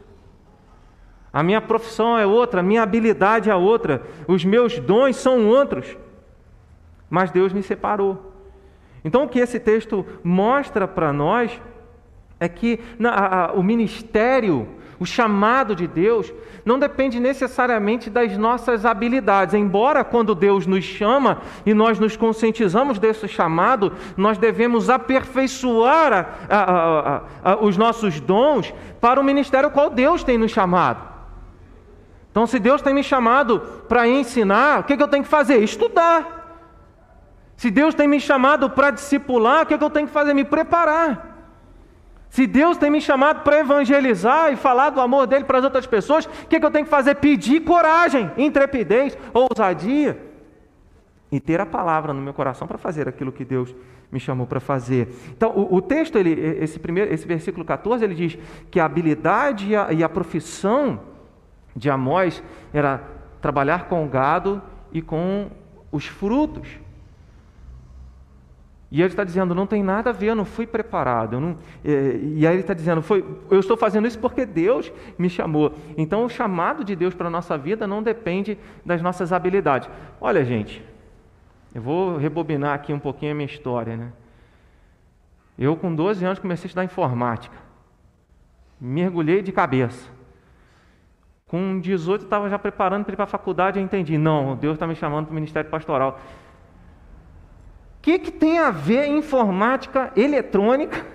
A 1.33 1.43
minha 1.43 1.59
profissão 1.59 2.17
é 2.17 2.25
outra, 2.25 2.61
a 2.61 2.63
minha 2.63 2.81
habilidade 2.81 3.49
é 3.49 3.55
outra, 3.55 4.01
os 4.25 4.45
meus 4.45 4.79
dons 4.79 5.17
são 5.17 5.47
outros. 5.49 5.97
Mas 7.09 7.29
Deus 7.29 7.51
me 7.51 7.61
separou. 7.61 8.33
Então, 9.03 9.25
o 9.25 9.27
que 9.27 9.39
esse 9.39 9.59
texto 9.59 10.05
mostra 10.23 10.87
para 10.87 11.11
nós 11.11 11.61
é 12.39 12.47
que 12.47 12.79
na, 12.97 13.11
a, 13.13 13.53
o 13.53 13.61
ministério, 13.61 14.67
o 14.99 15.05
chamado 15.05 15.73
de 15.73 15.87
Deus, 15.87 16.31
não 16.65 16.77
depende 16.77 17.19
necessariamente 17.19 18.09
das 18.09 18.37
nossas 18.37 18.85
habilidades. 18.85 19.53
Embora, 19.53 20.03
quando 20.03 20.35
Deus 20.35 20.67
nos 20.67 20.83
chama 20.83 21.39
e 21.65 21.73
nós 21.73 21.97
nos 21.97 22.17
conscientizamos 22.17 22.99
desse 22.99 23.27
chamado, 23.27 23.93
nós 24.17 24.37
devemos 24.37 24.89
aperfeiçoar 24.89 26.37
a, 26.49 27.57
os 27.61 27.77
nossos 27.77 28.19
dons 28.19 28.73
para 28.99 29.19
o 29.19 29.23
ministério 29.23 29.71
qual 29.71 29.89
Deus 29.89 30.23
tem 30.23 30.37
nos 30.37 30.51
chamado. 30.51 31.07
Então, 32.29 32.45
se 32.45 32.59
Deus 32.59 32.81
tem 32.81 32.93
me 32.93 33.03
chamado 33.03 33.59
para 33.87 34.07
ensinar, 34.07 34.81
o 34.81 34.83
que, 34.83 34.97
que 34.97 35.03
eu 35.03 35.07
tenho 35.07 35.23
que 35.23 35.29
fazer? 35.29 35.57
Estudar. 35.63 36.37
Se 37.55 37.71
Deus 37.71 37.95
tem 37.95 38.07
me 38.07 38.19
chamado 38.19 38.69
para 38.69 38.91
discipular, 38.91 39.63
o 39.63 39.65
que, 39.65 39.77
que 39.77 39.83
eu 39.83 39.89
tenho 39.89 40.07
que 40.07 40.13
fazer? 40.13 40.33
Me 40.33 40.45
preparar. 40.45 41.28
Se 42.29 42.45
Deus 42.45 42.77
tem 42.77 42.91
me 42.91 43.01
chamado 43.01 43.41
para 43.43 43.59
evangelizar 43.59 44.53
e 44.53 44.55
falar 44.55 44.91
do 44.91 45.01
amor 45.01 45.25
dele 45.25 45.45
para 45.45 45.57
as 45.57 45.63
outras 45.63 45.87
pessoas, 45.87 46.25
o 46.25 46.47
que, 46.47 46.59
que 46.59 46.65
eu 46.65 46.71
tenho 46.71 46.85
que 46.85 46.91
fazer? 46.91 47.15
Pedir 47.15 47.61
coragem, 47.61 48.31
intrepidez, 48.37 49.17
ousadia 49.33 50.29
e 51.31 51.39
ter 51.39 51.59
a 51.59 51.65
palavra 51.65 52.13
no 52.13 52.21
meu 52.21 52.33
coração 52.33 52.67
para 52.67 52.77
fazer 52.77 53.07
aquilo 53.07 53.31
que 53.31 53.43
Deus 53.43 53.75
me 54.11 54.19
chamou 54.19 54.47
para 54.47 54.59
fazer. 54.59 55.09
Então, 55.29 55.51
o, 55.51 55.75
o, 55.75 55.81
texto, 55.81 56.17
ele, 56.17 56.31
esse, 56.31 56.79
primeiro, 56.79 57.13
esse 57.13 57.27
versículo 57.27 57.63
14, 57.63 58.03
ele 58.03 58.15
diz 58.15 58.37
que 58.71 58.79
a 58.79 58.85
habilidade 58.85 59.69
e 59.69 59.75
a, 59.75 59.91
e 59.91 60.03
a 60.03 60.09
profissão 60.09 60.99
de 61.75 61.89
Amós 61.89 62.43
era 62.73 63.03
trabalhar 63.41 63.87
com 63.87 64.03
o 64.03 64.07
gado 64.07 64.61
e 64.91 65.01
com 65.01 65.49
os 65.91 66.05
frutos. 66.05 66.67
E 68.91 69.01
ele 69.01 69.09
está 69.09 69.23
dizendo, 69.23 69.53
não 69.53 69.67
tem 69.67 69.83
nada 69.83 70.09
a 70.09 70.13
ver, 70.13 70.27
eu 70.27 70.35
não 70.35 70.45
fui 70.45 70.65
preparado. 70.65 71.39
Não... 71.39 71.57
É, 71.85 72.19
e 72.21 72.47
aí 72.47 72.53
ele 72.53 72.61
está 72.61 72.73
dizendo, 72.73 73.01
foi, 73.03 73.23
eu 73.51 73.59
estou 73.59 73.77
fazendo 73.77 74.07
isso 74.07 74.17
porque 74.17 74.45
Deus 74.45 74.91
me 75.17 75.29
chamou. 75.29 75.73
Então 75.95 76.25
o 76.25 76.29
chamado 76.29 76.83
de 76.83 76.95
Deus 76.95 77.13
para 77.13 77.27
a 77.27 77.29
nossa 77.29 77.55
vida 77.57 77.85
não 77.85 78.01
depende 78.01 78.57
das 78.83 79.01
nossas 79.01 79.31
habilidades. 79.31 79.87
Olha, 80.19 80.43
gente, 80.43 80.83
eu 81.73 81.81
vou 81.81 82.17
rebobinar 82.17 82.73
aqui 82.73 82.91
um 82.91 82.99
pouquinho 82.99 83.31
a 83.31 83.35
minha 83.35 83.45
história. 83.45 83.95
Né? 83.95 84.11
Eu, 85.57 85.75
com 85.75 85.93
12 85.93 86.25
anos, 86.25 86.39
comecei 86.39 86.65
a 86.65 86.67
estudar 86.67 86.83
informática. 86.83 87.55
Mergulhei 88.81 89.43
de 89.43 89.51
cabeça. 89.51 90.09
Com 91.45 91.79
18, 91.79 92.23
estava 92.23 92.49
já 92.49 92.57
preparando 92.57 93.03
para 93.03 93.13
ir 93.13 93.15
para 93.15 93.25
a 93.25 93.27
faculdade, 93.27 93.77
eu 93.77 93.83
entendi. 93.83 94.17
Não, 94.17 94.55
Deus 94.55 94.75
está 94.75 94.87
me 94.87 94.95
chamando 94.95 95.25
para 95.25 95.31
o 95.31 95.35
ministério 95.35 95.69
pastoral. 95.69 96.19
Que, 98.01 98.17
que 98.17 98.31
tem 98.31 98.59
a 98.59 98.71
ver 98.71 99.07
informática 99.07 100.11
eletrônica 100.15 101.05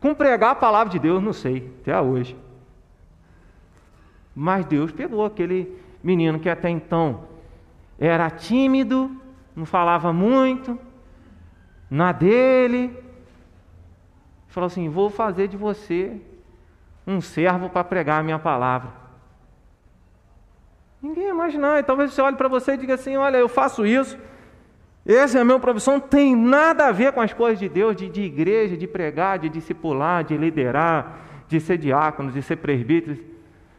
com 0.00 0.14
pregar 0.14 0.50
a 0.50 0.56
palavra 0.56 0.92
de 0.92 0.98
Deus? 0.98 1.22
Não 1.22 1.32
sei, 1.32 1.72
até 1.80 2.00
hoje. 2.00 2.36
Mas 4.34 4.66
Deus 4.66 4.92
pegou 4.92 5.24
aquele 5.24 5.80
menino 6.02 6.38
que 6.38 6.48
até 6.48 6.68
então 6.68 7.24
era 7.98 8.28
tímido, 8.28 9.10
não 9.54 9.64
falava 9.64 10.12
muito, 10.12 10.78
na 11.90 12.12
dele, 12.12 12.94
falou 14.48 14.66
assim: 14.66 14.88
Vou 14.88 15.08
fazer 15.08 15.48
de 15.48 15.56
você 15.56 16.20
um 17.06 17.20
servo 17.20 17.70
para 17.70 17.84
pregar 17.84 18.20
a 18.20 18.22
minha 18.22 18.38
palavra. 18.38 18.90
Ninguém 21.00 21.24
ia 21.24 21.30
imaginar. 21.30 21.78
E 21.78 21.82
talvez 21.82 22.12
você 22.12 22.20
olhe 22.20 22.36
para 22.36 22.48
você 22.48 22.72
e 22.72 22.76
diga 22.76 22.94
assim: 22.94 23.16
Olha, 23.16 23.36
eu 23.36 23.48
faço 23.48 23.86
isso. 23.86 24.18
Essa 25.06 25.38
é 25.38 25.40
a 25.40 25.44
minha 25.44 25.60
profissão, 25.60 26.00
tem 26.00 26.34
nada 26.34 26.86
a 26.86 26.92
ver 26.92 27.12
com 27.12 27.20
as 27.20 27.32
coisas 27.32 27.60
de 27.60 27.68
Deus, 27.68 27.94
de, 27.94 28.08
de 28.08 28.22
igreja, 28.22 28.76
de 28.76 28.88
pregar, 28.88 29.38
de 29.38 29.48
discipular, 29.48 30.24
de 30.24 30.36
liderar, 30.36 31.20
de 31.46 31.60
ser 31.60 31.78
diácono, 31.78 32.32
de 32.32 32.42
ser 32.42 32.56
presbítero. 32.56 33.16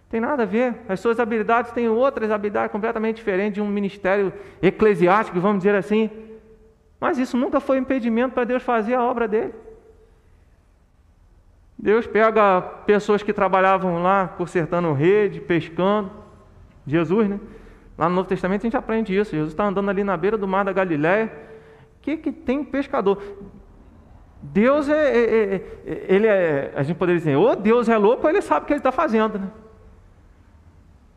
Tem 0.10 0.22
nada 0.22 0.44
a 0.44 0.46
ver. 0.46 0.74
As 0.88 1.02
suas 1.02 1.20
habilidades 1.20 1.72
têm 1.72 1.90
outras 1.90 2.32
habilidades 2.32 2.72
completamente 2.72 3.18
diferentes 3.18 3.56
de 3.56 3.62
um 3.62 3.68
ministério 3.68 4.32
eclesiástico, 4.62 5.40
vamos 5.42 5.58
dizer 5.58 5.76
assim. 5.76 6.10
Mas 6.98 7.18
isso 7.18 7.36
nunca 7.36 7.60
foi 7.60 7.78
impedimento 7.78 8.34
para 8.34 8.46
Deus 8.46 8.64
fazer 8.64 8.94
a 8.94 9.04
obra 9.04 9.28
dele. 9.28 9.54
Deus 11.78 12.08
pega 12.08 12.62
pessoas 12.86 13.22
que 13.22 13.34
trabalhavam 13.34 14.02
lá 14.02 14.30
consertando 14.38 14.94
rede, 14.94 15.42
pescando, 15.42 16.10
Jesus, 16.88 17.28
né? 17.28 17.40
Lá 17.98 18.08
no 18.08 18.16
Novo 18.16 18.30
Testamento 18.30 18.62
a 18.62 18.66
gente 18.68 18.77
aprende 18.77 19.18
isso. 19.18 19.32
Jesus 19.32 19.54
está 19.54 19.66
andando 19.66 19.89
ali 19.89 20.04
na 20.04 20.16
beira 20.16 20.38
do 20.38 20.48
mar 20.48 20.63
da 20.63 20.72
Galiléia. 20.72 21.32
O 21.98 22.01
que, 22.01 22.18
que 22.18 22.32
tem 22.32 22.63
pescador? 22.63 23.22
Deus 24.42 24.88
é, 24.88 24.94
é, 24.94 25.20
é, 25.20 25.56
é, 25.86 26.06
ele 26.08 26.27
é, 26.27 26.72
a 26.75 26.84
gente 26.84 26.98
poderia 26.98 27.20
dizer, 27.20 27.36
ou 27.36 27.56
Deus 27.56 27.89
é 27.89 27.98
louco, 27.98 28.24
ou 28.24 28.30
ele 28.30 28.42
sabe 28.42 28.63
o 28.63 28.68
que 28.68 28.74
ele 28.74 28.80
está 28.80 28.92
fazendo, 28.92 29.39
né? 29.39 29.50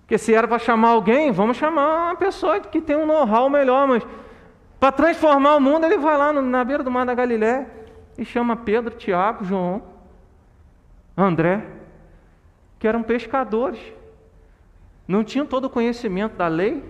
Porque 0.01 0.19
se 0.19 0.35
era 0.35 0.49
para 0.49 0.59
chamar 0.59 0.89
alguém, 0.89 1.31
vamos 1.31 1.57
chamar 1.57 2.07
uma 2.07 2.17
pessoa 2.17 2.59
que 2.59 2.81
tem 2.81 2.97
um 2.97 3.07
know-how 3.07 3.49
melhor, 3.49 3.87
mas 3.87 4.05
para 4.81 4.91
transformar 4.91 5.55
o 5.57 5.61
mundo, 5.61 5.85
ele 5.85 5.99
vai 5.99 6.17
lá 6.17 6.33
na 6.33 6.65
beira 6.65 6.83
do 6.83 6.91
mar 6.91 7.05
da 7.05 7.15
Galiléia 7.15 7.71
e 8.19 8.25
chama 8.25 8.57
Pedro, 8.57 8.97
Tiago, 8.97 9.45
João, 9.45 9.83
André, 11.17 11.65
que 12.79 12.89
eram 12.89 13.03
pescadores. 13.03 13.79
Não 15.11 15.25
tinham 15.25 15.45
todo 15.45 15.65
o 15.65 15.69
conhecimento 15.71 16.37
da 16.37 16.47
lei, 16.47 16.85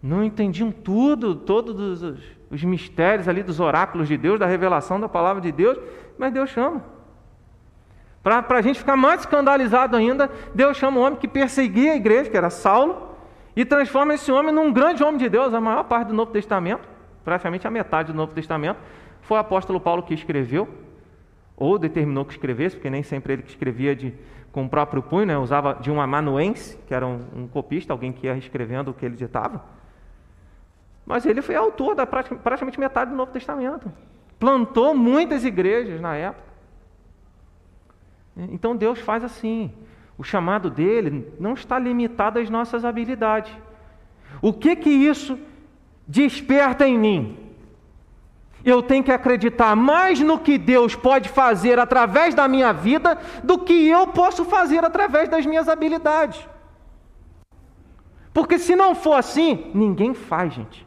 não 0.00 0.22
entendiam 0.22 0.70
tudo, 0.70 1.34
todos 1.34 2.00
os, 2.00 2.22
os 2.48 2.62
mistérios 2.62 3.26
ali 3.26 3.42
dos 3.42 3.58
oráculos 3.58 4.06
de 4.06 4.16
Deus, 4.16 4.38
da 4.38 4.46
revelação 4.46 5.00
da 5.00 5.08
palavra 5.08 5.42
de 5.42 5.50
Deus, 5.50 5.76
mas 6.16 6.32
Deus 6.32 6.48
chama. 6.48 6.80
Para 8.22 8.44
a 8.48 8.62
gente 8.62 8.78
ficar 8.78 8.96
mais 8.96 9.22
escandalizado 9.22 9.96
ainda, 9.96 10.30
Deus 10.54 10.76
chama 10.76 11.00
um 11.00 11.02
homem 11.02 11.18
que 11.18 11.26
perseguia 11.26 11.94
a 11.94 11.96
igreja, 11.96 12.30
que 12.30 12.36
era 12.36 12.50
Saulo, 12.50 13.16
e 13.56 13.64
transforma 13.64 14.14
esse 14.14 14.30
homem 14.30 14.54
num 14.54 14.72
grande 14.72 15.02
homem 15.02 15.18
de 15.18 15.28
Deus. 15.28 15.52
A 15.52 15.60
maior 15.60 15.82
parte 15.82 16.06
do 16.10 16.14
Novo 16.14 16.30
Testamento, 16.30 16.88
praticamente 17.24 17.66
a 17.66 17.70
metade 17.70 18.12
do 18.12 18.16
Novo 18.16 18.32
Testamento, 18.32 18.78
foi 19.22 19.38
o 19.38 19.40
apóstolo 19.40 19.80
Paulo 19.80 20.04
que 20.04 20.14
escreveu, 20.14 20.68
ou 21.56 21.80
determinou 21.80 22.24
que 22.24 22.34
escrevesse, 22.34 22.76
porque 22.76 22.88
nem 22.88 23.02
sempre 23.02 23.32
ele 23.32 23.42
que 23.42 23.50
escrevia 23.50 23.96
de, 23.96 24.14
com 24.52 24.64
o 24.64 24.68
próprio 24.68 25.02
punho, 25.02 25.26
né? 25.26 25.38
usava 25.38 25.74
de 25.74 25.90
um 25.90 26.00
amanuense, 26.00 26.78
que 26.86 26.94
era 26.94 27.06
um, 27.06 27.24
um 27.34 27.48
copista, 27.48 27.92
alguém 27.92 28.12
que 28.12 28.26
ia 28.26 28.36
escrevendo 28.36 28.90
o 28.90 28.94
que 28.94 29.04
ele 29.04 29.16
ditava. 29.16 29.64
Mas 31.04 31.24
ele 31.24 31.40
foi 31.40 31.54
autor 31.54 31.94
da 31.94 32.06
praticamente 32.06 32.78
metade 32.78 33.10
do 33.10 33.16
Novo 33.16 33.32
Testamento. 33.32 33.90
Plantou 34.38 34.94
muitas 34.94 35.44
igrejas 35.44 36.00
na 36.00 36.14
época. 36.14 36.48
Então 38.36 38.76
Deus 38.76 39.00
faz 39.00 39.24
assim. 39.24 39.72
O 40.16 40.22
chamado 40.22 40.68
dele 40.68 41.32
não 41.38 41.54
está 41.54 41.78
limitado 41.78 42.38
às 42.38 42.50
nossas 42.50 42.84
habilidades. 42.84 43.56
O 44.42 44.52
que 44.52 44.76
que 44.76 44.90
isso 44.90 45.38
desperta 46.06 46.86
em 46.86 46.98
mim? 46.98 47.47
Eu 48.64 48.82
tenho 48.82 49.04
que 49.04 49.12
acreditar 49.12 49.74
mais 49.76 50.20
no 50.20 50.38
que 50.38 50.58
Deus 50.58 50.94
pode 50.94 51.28
fazer 51.28 51.78
através 51.78 52.34
da 52.34 52.48
minha 52.48 52.72
vida 52.72 53.18
do 53.42 53.58
que 53.58 53.88
eu 53.88 54.08
posso 54.08 54.44
fazer 54.44 54.84
através 54.84 55.28
das 55.28 55.46
minhas 55.46 55.68
habilidades. 55.68 56.46
Porque 58.32 58.58
se 58.58 58.76
não 58.76 58.94
for 58.94 59.14
assim, 59.14 59.70
ninguém 59.74 60.14
faz, 60.14 60.52
gente. 60.52 60.86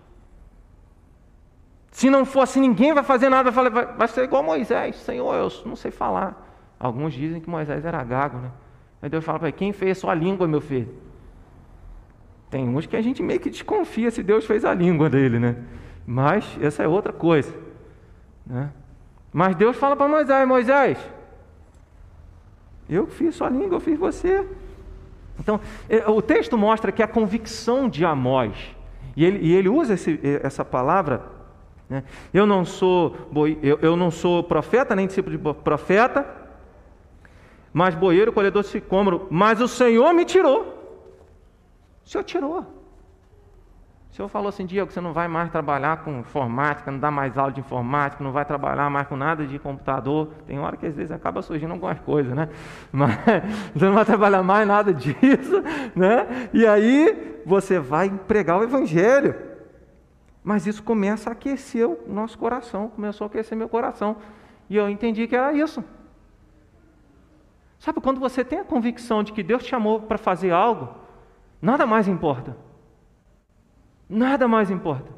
Se 1.92 2.10
não 2.10 2.26
for 2.26 2.42
assim, 2.42 2.62
ninguém 2.62 2.94
vai 2.94 3.04
fazer 3.04 3.30
nada, 3.30 3.52
vai, 3.52 3.70
vai 3.70 4.08
ser 4.08 4.24
igual 4.24 4.42
Moisés. 4.42 4.96
Senhor, 4.96 5.34
eu 5.36 5.52
não 5.66 5.76
sei 5.76 5.92
falar. 5.92 6.48
Alguns 6.80 7.14
dizem 7.14 7.42
que 7.42 7.50
Moisés 7.50 7.86
era 7.86 8.04
gago, 8.04 8.38
né? 8.38 8.52
Aí 9.02 9.10
Deus 9.10 9.24
fala 9.24 9.40
para 9.40 9.50
ele: 9.50 9.58
quem 9.58 9.74
fez 9.74 9.98
a 9.98 10.02
sua 10.02 10.14
língua, 10.14 10.48
meu 10.48 10.62
filho? 10.62 10.94
Tem 12.50 12.68
uns 12.68 12.86
que 12.86 12.96
a 12.96 13.02
gente 13.02 13.22
meio 13.22 13.40
que 13.40 13.50
desconfia 13.50 14.12
se 14.12 14.24
Deus 14.24 14.46
fez 14.46 14.66
a 14.66 14.74
língua 14.74 15.10
dele, 15.10 15.40
né? 15.40 15.56
Mas 16.12 16.58
essa 16.62 16.84
é 16.84 16.88
outra 16.90 17.14
coisa. 17.14 17.56
Né? 18.46 18.70
Mas 19.32 19.56
Deus 19.56 19.78
fala 19.78 19.96
para 19.96 20.10
Moisés: 20.10 20.46
Moisés, 20.46 20.98
eu 22.90 23.08
fiz 23.08 23.34
sua 23.34 23.48
língua, 23.48 23.78
eu 23.78 23.80
fiz 23.80 23.98
você. 23.98 24.46
Então, 25.40 25.58
é, 25.88 26.06
o 26.10 26.22
texto 26.22 26.58
mostra 26.58 26.92
que 26.92 27.02
a 27.02 27.08
convicção 27.08 27.88
de 27.88 28.04
Amós, 28.04 28.76
e 29.16 29.24
ele, 29.24 29.40
e 29.40 29.56
ele 29.56 29.70
usa 29.70 29.94
esse, 29.94 30.20
essa 30.44 30.66
palavra, 30.66 31.24
né? 31.90 32.04
eu, 32.34 32.46
não 32.46 32.66
sou, 32.66 33.16
eu, 33.64 33.80
eu 33.82 33.96
não 33.96 34.12
sou 34.12 34.44
profeta, 34.44 34.94
nem 34.94 35.08
discípulo 35.08 35.38
de 35.38 35.64
profeta, 35.64 36.28
mas 37.72 37.96
boeiro, 37.96 38.34
colhedor 38.34 38.64
de 38.64 38.68
sicômoro, 38.68 39.28
mas 39.32 39.62
o 39.62 39.68
Senhor 39.68 40.14
me 40.14 40.26
tirou. 40.26 40.62
O 42.06 42.10
Senhor 42.10 42.26
tirou. 42.26 42.81
O 44.12 44.14
Senhor 44.14 44.28
falou 44.28 44.50
assim, 44.50 44.66
Diego, 44.66 44.92
você 44.92 45.00
não 45.00 45.14
vai 45.14 45.30
mais 45.30 45.50
trabalhar 45.50 46.04
com 46.04 46.20
informática, 46.20 46.92
não 46.92 47.00
dá 47.00 47.10
mais 47.10 47.38
aula 47.38 47.50
de 47.50 47.62
informática, 47.62 48.22
não 48.22 48.34
vai 48.34 48.44
trabalhar 48.44 48.90
mais 48.90 49.08
com 49.08 49.16
nada 49.16 49.48
de 49.48 49.58
computador. 49.58 50.28
Tem 50.46 50.60
hora 50.60 50.76
que 50.76 50.86
às 50.86 50.94
vezes 50.94 51.14
acaba 51.14 51.42
surgindo 51.42 51.72
algumas 51.72 51.98
coisas, 52.02 52.34
né? 52.34 52.50
Mas 52.92 53.16
você 53.74 53.86
não 53.86 53.94
vai 53.94 54.04
trabalhar 54.04 54.44
mais 54.44 54.68
nada 54.68 54.94
disso, 54.94 55.64
né? 55.96 56.50
E 56.54 56.68
aí 56.68 57.42
você 57.46 57.80
vai 57.80 58.10
pregar 58.10 58.60
o 58.60 58.64
Evangelho. 58.64 59.34
Mas 60.44 60.68
isso 60.68 60.84
começa 60.84 61.30
a 61.30 61.34
aquecer 61.34 61.88
o 61.88 61.98
nosso 62.06 62.38
coração, 62.38 62.90
começou 62.90 63.24
a 63.26 63.28
aquecer 63.30 63.58
meu 63.58 63.70
coração. 63.70 64.18
E 64.70 64.76
eu 64.76 64.90
entendi 64.90 65.26
que 65.26 65.38
era 65.38 65.54
isso. 65.54 65.82
Sabe, 67.80 68.02
quando 68.02 68.20
você 68.20 68.44
tem 68.44 68.60
a 68.60 68.66
convicção 68.66 69.24
de 69.24 69.32
que 69.32 69.42
Deus 69.42 69.64
te 69.64 69.70
chamou 69.70 70.02
para 70.02 70.18
fazer 70.18 70.52
algo, 70.52 70.90
nada 71.62 71.86
mais 71.86 72.10
importa. 72.10 72.71
Nada 74.12 74.46
mais 74.46 74.70
importa. 74.70 75.10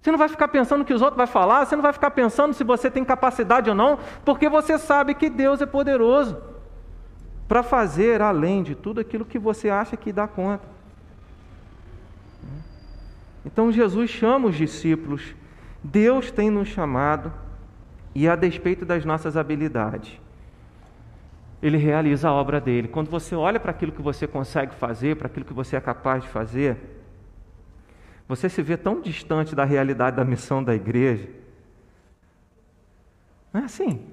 Você 0.00 0.12
não 0.12 0.18
vai 0.18 0.28
ficar 0.28 0.46
pensando 0.46 0.82
o 0.82 0.84
que 0.84 0.94
os 0.94 1.02
outros 1.02 1.16
vão 1.16 1.26
falar, 1.26 1.66
você 1.66 1.74
não 1.74 1.82
vai 1.82 1.92
ficar 1.92 2.12
pensando 2.12 2.54
se 2.54 2.62
você 2.62 2.88
tem 2.88 3.04
capacidade 3.04 3.68
ou 3.68 3.74
não, 3.74 3.98
porque 4.24 4.48
você 4.48 4.78
sabe 4.78 5.14
que 5.14 5.28
Deus 5.28 5.60
é 5.60 5.66
poderoso 5.66 6.38
para 7.48 7.64
fazer 7.64 8.22
além 8.22 8.62
de 8.62 8.76
tudo 8.76 9.00
aquilo 9.00 9.24
que 9.24 9.38
você 9.38 9.68
acha 9.68 9.96
que 9.96 10.12
dá 10.12 10.28
conta. 10.28 10.64
Então 13.44 13.72
Jesus 13.72 14.08
chama 14.08 14.46
os 14.46 14.54
discípulos, 14.54 15.34
Deus 15.82 16.30
tem 16.30 16.50
nos 16.50 16.68
chamado, 16.68 17.32
e 18.14 18.28
a 18.28 18.36
despeito 18.36 18.84
das 18.84 19.04
nossas 19.04 19.36
habilidades, 19.36 20.20
ele 21.60 21.76
realiza 21.76 22.28
a 22.28 22.32
obra 22.32 22.60
dele. 22.60 22.86
Quando 22.86 23.10
você 23.10 23.34
olha 23.34 23.58
para 23.58 23.72
aquilo 23.72 23.90
que 23.90 24.02
você 24.02 24.26
consegue 24.26 24.74
fazer, 24.76 25.16
para 25.16 25.26
aquilo 25.26 25.44
que 25.44 25.52
você 25.52 25.76
é 25.76 25.80
capaz 25.80 26.22
de 26.22 26.28
fazer, 26.28 26.97
você 28.28 28.48
se 28.48 28.60
vê 28.60 28.76
tão 28.76 29.00
distante 29.00 29.56
da 29.56 29.64
realidade 29.64 30.16
da 30.16 30.24
missão 30.24 30.62
da 30.62 30.74
igreja. 30.74 31.28
Não 33.52 33.62
é 33.62 33.64
assim? 33.64 34.06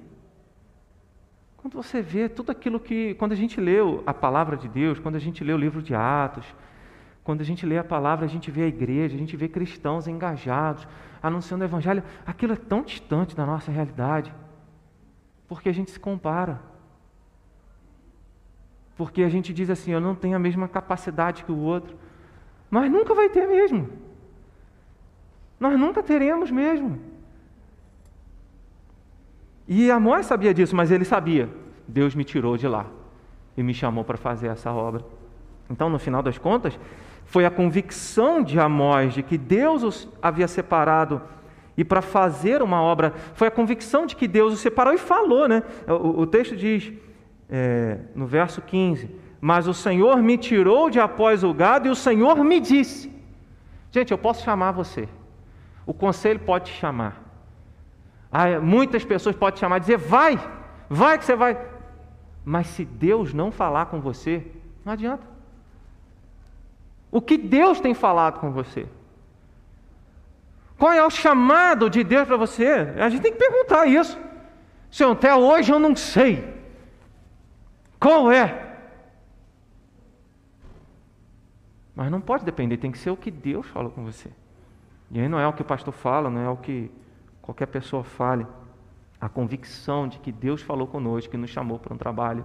Quando 1.58 1.74
você 1.74 2.00
vê 2.00 2.28
tudo 2.28 2.50
aquilo 2.50 2.80
que. 2.80 3.14
Quando 3.14 3.32
a 3.32 3.36
gente 3.36 3.60
lê 3.60 3.76
a 4.06 4.14
palavra 4.14 4.56
de 4.56 4.68
Deus, 4.68 4.98
quando 4.98 5.16
a 5.16 5.18
gente 5.18 5.44
lê 5.44 5.52
o 5.52 5.58
livro 5.58 5.82
de 5.82 5.94
Atos, 5.94 6.46
quando 7.22 7.42
a 7.42 7.44
gente 7.44 7.66
lê 7.66 7.76
a 7.76 7.84
palavra, 7.84 8.24
a 8.24 8.28
gente 8.28 8.50
vê 8.50 8.62
a 8.62 8.66
igreja, 8.68 9.14
a 9.14 9.18
gente 9.18 9.36
vê 9.36 9.48
cristãos 9.48 10.08
engajados, 10.08 10.88
anunciando 11.22 11.64
o 11.64 11.66
evangelho, 11.66 12.02
aquilo 12.24 12.54
é 12.54 12.56
tão 12.56 12.82
distante 12.82 13.36
da 13.36 13.44
nossa 13.44 13.70
realidade, 13.70 14.32
porque 15.46 15.68
a 15.68 15.72
gente 15.72 15.90
se 15.90 16.00
compara. 16.00 16.60
Porque 18.96 19.22
a 19.22 19.28
gente 19.28 19.52
diz 19.52 19.68
assim, 19.68 19.90
eu 19.90 20.00
não 20.00 20.14
tenho 20.14 20.36
a 20.36 20.38
mesma 20.38 20.68
capacidade 20.68 21.44
que 21.44 21.52
o 21.52 21.58
outro. 21.58 21.98
Mas 22.70 22.90
nunca 22.90 23.14
vai 23.14 23.28
ter 23.28 23.46
mesmo. 23.46 24.05
Nós 25.58 25.78
nunca 25.78 26.02
teremos 26.02 26.50
mesmo. 26.50 26.98
E 29.66 29.90
Amós 29.90 30.26
sabia 30.26 30.54
disso, 30.54 30.76
mas 30.76 30.90
ele 30.90 31.04
sabia. 31.04 31.48
Deus 31.88 32.14
me 32.14 32.24
tirou 32.24 32.56
de 32.56 32.68
lá 32.68 32.86
e 33.56 33.62
me 33.62 33.74
chamou 33.74 34.04
para 34.04 34.16
fazer 34.16 34.48
essa 34.48 34.72
obra. 34.72 35.04
Então, 35.68 35.88
no 35.88 35.98
final 35.98 36.22
das 36.22 36.38
contas, 36.38 36.78
foi 37.24 37.44
a 37.44 37.50
convicção 37.50 38.42
de 38.42 38.58
Amós 38.60 39.14
de 39.14 39.22
que 39.22 39.36
Deus 39.36 39.82
os 39.82 40.08
havia 40.22 40.46
separado 40.46 41.20
e 41.76 41.84
para 41.84 42.00
fazer 42.00 42.62
uma 42.62 42.80
obra, 42.80 43.12
foi 43.34 43.48
a 43.48 43.50
convicção 43.50 44.06
de 44.06 44.16
que 44.16 44.26
Deus 44.26 44.54
os 44.54 44.60
separou 44.60 44.94
e 44.94 44.98
falou, 44.98 45.46
né? 45.46 45.62
O, 45.86 46.22
o 46.22 46.26
texto 46.26 46.56
diz: 46.56 46.90
é, 47.50 47.98
no 48.14 48.26
verso 48.26 48.62
15: 48.62 49.10
Mas 49.40 49.68
o 49.68 49.74
Senhor 49.74 50.22
me 50.22 50.38
tirou 50.38 50.88
de 50.88 50.98
após 50.98 51.44
o 51.44 51.52
gado 51.52 51.86
e 51.86 51.90
o 51.90 51.94
Senhor 51.94 52.42
me 52.42 52.60
disse. 52.60 53.12
Gente, 53.90 54.10
eu 54.10 54.18
posso 54.18 54.42
chamar 54.42 54.72
você. 54.72 55.06
O 55.86 55.94
conselho 55.94 56.40
pode 56.40 56.72
te 56.72 56.78
chamar. 56.78 57.22
Ah, 58.30 58.60
muitas 58.60 59.04
pessoas 59.04 59.36
podem 59.36 59.54
te 59.54 59.60
chamar 59.60 59.76
e 59.76 59.80
dizer: 59.80 59.96
vai, 59.96 60.36
vai 60.90 61.16
que 61.16 61.24
você 61.24 61.36
vai. 61.36 61.56
Mas 62.44 62.66
se 62.66 62.84
Deus 62.84 63.32
não 63.32 63.50
falar 63.52 63.86
com 63.86 64.00
você, 64.00 64.44
não 64.84 64.92
adianta. 64.92 65.26
O 67.10 67.20
que 67.20 67.38
Deus 67.38 67.80
tem 67.80 67.94
falado 67.94 68.40
com 68.40 68.50
você? 68.50 68.86
Qual 70.76 70.92
é 70.92 71.04
o 71.04 71.10
chamado 71.10 71.88
de 71.88 72.04
Deus 72.04 72.26
para 72.26 72.36
você? 72.36 72.68
A 72.98 73.08
gente 73.08 73.22
tem 73.22 73.32
que 73.32 73.38
perguntar 73.38 73.86
isso. 73.86 74.18
Senhor, 74.90 75.12
até 75.12 75.34
hoje 75.34 75.72
eu 75.72 75.78
não 75.78 75.96
sei. 75.96 76.54
Qual 77.98 78.30
é? 78.30 78.76
Mas 81.94 82.10
não 82.10 82.20
pode 82.20 82.44
depender, 82.44 82.76
tem 82.76 82.92
que 82.92 82.98
ser 82.98 83.10
o 83.10 83.16
que 83.16 83.30
Deus 83.30 83.66
fala 83.66 83.88
com 83.88 84.04
você. 84.04 84.30
E 85.10 85.20
aí 85.20 85.28
não 85.28 85.38
é 85.38 85.46
o 85.46 85.52
que 85.52 85.62
o 85.62 85.64
pastor 85.64 85.92
fala, 85.92 86.30
não 86.30 86.40
é 86.40 86.48
o 86.48 86.56
que 86.56 86.90
qualquer 87.40 87.66
pessoa 87.66 88.02
fale. 88.02 88.46
A 89.20 89.28
convicção 89.28 90.06
de 90.08 90.18
que 90.18 90.30
Deus 90.30 90.60
falou 90.62 90.86
conosco, 90.86 91.30
que 91.30 91.36
nos 91.36 91.50
chamou 91.50 91.78
para 91.78 91.94
um 91.94 91.96
trabalho. 91.96 92.44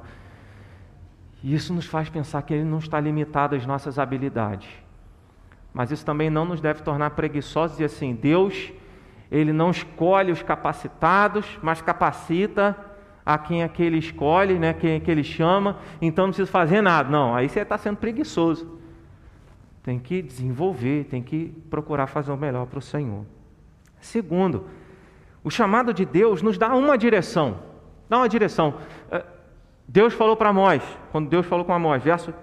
E 1.44 1.54
isso 1.54 1.74
nos 1.74 1.86
faz 1.86 2.10
pensar 2.10 2.42
que 2.44 2.54
Ele 2.54 2.64
não 2.64 2.78
está 2.78 3.00
limitado 3.00 3.56
às 3.56 3.66
nossas 3.66 3.98
habilidades. 3.98 4.70
Mas 5.74 5.92
isso 5.92 6.06
também 6.06 6.30
não 6.30 6.46
nos 6.46 6.62
deve 6.62 6.82
tornar 6.84 7.12
preguiçosos 7.12 7.80
e 7.80 7.84
assim, 7.84 8.14
Deus, 8.14 8.72
Ele 9.32 9.52
não 9.52 9.72
escolhe 9.72 10.32
os 10.32 10.44
capacitados, 10.44 11.60
mas 11.62 11.82
capacita 11.82 12.78
a 13.26 13.38
quem 13.38 13.64
é 13.64 13.68
que 13.68 13.84
ele 13.84 13.98
escolhe, 13.98 14.58
né, 14.58 14.74
quem 14.74 14.96
é 14.96 15.00
que 15.00 15.10
ele 15.10 15.24
chama, 15.24 15.78
então 16.02 16.26
não 16.26 16.32
precisa 16.32 16.52
fazer 16.52 16.82
nada. 16.82 17.10
Não, 17.10 17.36
aí 17.36 17.48
você 17.48 17.62
está 17.62 17.78
sendo 17.78 17.98
preguiçoso. 17.98 18.81
Tem 19.84 19.98
que 19.98 20.22
desenvolver, 20.22 21.06
tem 21.06 21.24
que 21.24 21.50
procurar 21.70 22.08
fazer 22.08 22.32
o 22.32 22.38
melhor 22.38 22.68
para 22.68 22.80
o 22.80 22.82
Senhor. 22.82 23.26
Segundo, 24.00 24.66
o 25.44 25.50
chamado 25.50 25.94
de 25.94 26.06
Deus 26.06 26.42
nos 26.42 26.58
dá 26.58 26.76
uma 26.76 26.98
direção. 26.98 27.60
Dá 28.08 28.18
uma 28.18 28.30
direção. 28.30 28.76
É, 29.10 29.26
Deus 29.88 30.14
falou 30.14 30.36
para 30.36 30.50
Amós, 30.50 30.84
quando 31.12 31.30
Deus 31.30 31.46
falou 31.46 31.66
com 31.66 31.74
Amós, 31.74 32.04
verso, 32.04 32.34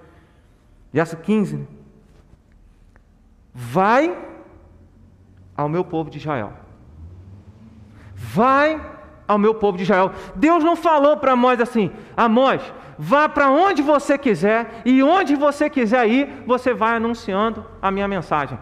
verso 0.92 1.16
15: 1.16 1.66
Vai 3.55 4.16
ao 5.57 5.68
meu 5.68 5.85
povo 5.85 6.11
de 6.11 6.18
Israel. 6.18 6.53
Vai 8.14 8.81
ao 9.27 9.38
meu 9.38 9.55
povo 9.55 9.77
de 9.77 9.85
Israel. 9.85 10.12
Deus 10.35 10.64
não 10.64 10.74
falou 10.74 11.16
para 11.16 11.33
Amós 11.33 11.61
assim: 11.61 11.92
Amós, 12.16 12.62
vá 12.98 13.28
para 13.28 13.50
onde 13.50 13.80
você 13.80 14.18
quiser 14.18 14.82
e 14.84 15.02
onde 15.02 15.37
você 15.37 15.70
quiser 15.70 16.08
ir, 16.08 16.42
você 16.44 16.74
vai 16.74 16.96
anunciando 16.96 17.64
a 17.80 17.90
minha 17.90 18.08
mensagem. 18.08 18.58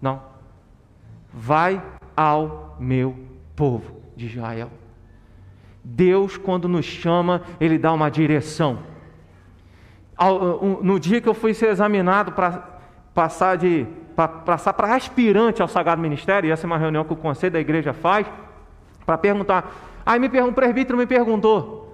Não. 0.00 0.22
Vai 1.32 1.82
ao 2.16 2.76
meu 2.78 3.16
povo 3.56 4.00
de 4.16 4.26
Israel. 4.26 4.70
Deus, 5.82 6.36
quando 6.36 6.68
nos 6.68 6.86
chama, 6.86 7.42
Ele 7.60 7.78
dá 7.78 7.92
uma 7.92 8.10
direção. 8.10 8.78
No 10.82 11.00
dia 11.00 11.20
que 11.20 11.28
eu 11.28 11.34
fui 11.34 11.54
ser 11.54 11.70
examinado 11.70 12.32
para 12.32 12.80
passar 13.14 13.56
de 13.56 13.86
para 14.14 14.28
passar 14.28 14.74
para 14.74 14.94
aspirante 14.94 15.62
ao 15.62 15.68
Sagrado 15.68 16.02
Ministério, 16.02 16.48
e 16.48 16.50
essa 16.50 16.66
é 16.66 16.68
uma 16.68 16.76
reunião 16.76 17.04
que 17.04 17.12
o 17.12 17.16
conselho 17.16 17.52
da 17.52 17.60
igreja 17.60 17.94
faz, 17.94 18.26
para 19.06 19.16
perguntar. 19.16 19.72
Aí 20.04 20.18
me 20.18 20.28
um 20.42 20.52
presbítero 20.52 20.98
me 20.98 21.06
perguntou: 21.06 21.89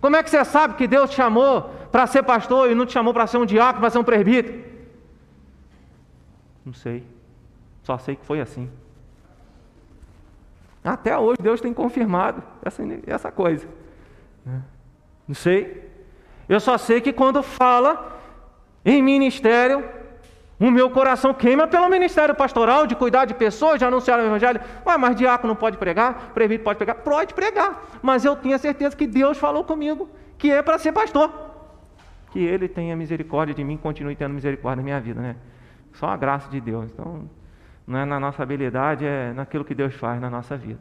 como 0.00 0.16
é 0.16 0.22
que 0.22 0.30
você 0.30 0.44
sabe 0.44 0.74
que 0.74 0.86
Deus 0.86 1.10
te 1.10 1.16
chamou 1.16 1.62
para 1.92 2.06
ser 2.06 2.22
pastor 2.22 2.70
e 2.70 2.74
não 2.74 2.86
te 2.86 2.92
chamou 2.92 3.12
para 3.12 3.26
ser 3.26 3.38
um 3.38 3.46
diácono, 3.46 3.80
para 3.80 3.90
ser 3.90 3.98
um 3.98 4.04
presbítero? 4.04 4.64
Não 6.64 6.72
sei. 6.72 7.04
Só 7.82 7.98
sei 7.98 8.16
que 8.16 8.24
foi 8.24 8.40
assim. 8.40 8.70
Até 10.82 11.16
hoje 11.16 11.38
Deus 11.42 11.60
tem 11.60 11.74
confirmado 11.74 12.42
essa, 12.62 12.82
essa 13.06 13.30
coisa. 13.30 13.68
Não 15.26 15.34
sei. 15.34 15.90
Eu 16.48 16.58
só 16.58 16.78
sei 16.78 17.00
que 17.00 17.12
quando 17.12 17.42
fala 17.42 18.18
em 18.84 19.02
ministério, 19.02 19.84
o 20.60 20.70
meu 20.70 20.90
coração 20.90 21.32
queima 21.32 21.66
pelo 21.66 21.88
ministério 21.88 22.34
pastoral, 22.34 22.86
de 22.86 22.94
cuidar 22.94 23.24
de 23.24 23.32
pessoas, 23.32 23.78
de 23.78 23.84
anunciar 23.86 24.18
o 24.20 24.22
evangelho. 24.22 24.60
Ué, 24.86 24.96
mas 24.98 25.16
diácono 25.16 25.54
não 25.54 25.56
pode 25.56 25.78
pregar, 25.78 26.32
presbítero 26.34 26.64
pode 26.64 26.76
pregar? 26.76 26.96
Pode 26.96 27.32
pregar. 27.32 27.82
Mas 28.02 28.26
eu 28.26 28.36
tinha 28.36 28.58
certeza 28.58 28.94
que 28.94 29.06
Deus 29.06 29.38
falou 29.38 29.64
comigo, 29.64 30.10
que 30.36 30.50
é 30.50 30.60
para 30.60 30.78
ser 30.78 30.92
pastor. 30.92 31.32
Que 32.30 32.40
Ele 32.40 32.68
tenha 32.68 32.94
misericórdia 32.94 33.54
de 33.54 33.64
mim, 33.64 33.78
continue 33.78 34.14
tendo 34.14 34.34
misericórdia 34.34 34.76
na 34.76 34.82
minha 34.82 35.00
vida, 35.00 35.20
né? 35.20 35.36
Só 35.94 36.08
a 36.08 36.16
graça 36.16 36.50
de 36.50 36.60
Deus. 36.60 36.90
Então, 36.92 37.28
não 37.86 37.98
é 37.98 38.04
na 38.04 38.20
nossa 38.20 38.42
habilidade, 38.42 39.06
é 39.06 39.32
naquilo 39.32 39.64
que 39.64 39.74
Deus 39.74 39.94
faz 39.94 40.20
na 40.20 40.28
nossa 40.28 40.58
vida. 40.58 40.78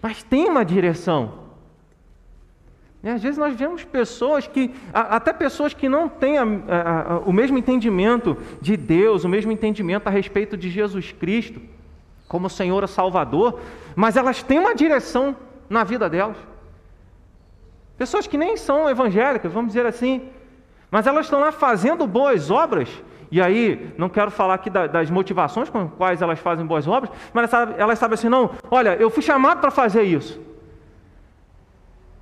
Mas 0.00 0.22
tem 0.22 0.48
uma 0.48 0.64
direção. 0.64 1.53
E 3.04 3.08
às 3.10 3.22
vezes 3.22 3.36
nós 3.36 3.54
vemos 3.54 3.84
pessoas 3.84 4.46
que, 4.46 4.74
até 4.90 5.30
pessoas 5.30 5.74
que 5.74 5.90
não 5.90 6.08
têm 6.08 6.38
a, 6.38 6.42
a, 6.42 7.12
a, 7.12 7.18
o 7.18 7.34
mesmo 7.34 7.58
entendimento 7.58 8.34
de 8.62 8.78
Deus, 8.78 9.24
o 9.24 9.28
mesmo 9.28 9.52
entendimento 9.52 10.06
a 10.06 10.10
respeito 10.10 10.56
de 10.56 10.70
Jesus 10.70 11.12
Cristo, 11.12 11.60
como 12.26 12.48
Senhor 12.48 12.88
Salvador, 12.88 13.60
mas 13.94 14.16
elas 14.16 14.42
têm 14.42 14.58
uma 14.58 14.74
direção 14.74 15.36
na 15.68 15.84
vida 15.84 16.08
delas. 16.08 16.38
Pessoas 17.98 18.26
que 18.26 18.38
nem 18.38 18.56
são 18.56 18.88
evangélicas, 18.88 19.52
vamos 19.52 19.74
dizer 19.74 19.84
assim, 19.84 20.22
mas 20.90 21.06
elas 21.06 21.26
estão 21.26 21.40
lá 21.40 21.52
fazendo 21.52 22.06
boas 22.06 22.50
obras, 22.50 22.88
e 23.30 23.38
aí, 23.38 23.92
não 23.98 24.08
quero 24.08 24.30
falar 24.30 24.54
aqui 24.54 24.70
das 24.70 25.10
motivações 25.10 25.68
com 25.68 25.78
as 25.82 25.90
quais 25.92 26.22
elas 26.22 26.38
fazem 26.38 26.64
boas 26.64 26.88
obras, 26.88 27.12
mas 27.34 27.52
elas 27.52 27.98
sabem 27.98 28.14
assim: 28.14 28.28
não, 28.28 28.50
olha, 28.70 28.94
eu 28.94 29.10
fui 29.10 29.22
chamado 29.22 29.60
para 29.60 29.72
fazer 29.72 30.04
isso. 30.04 30.40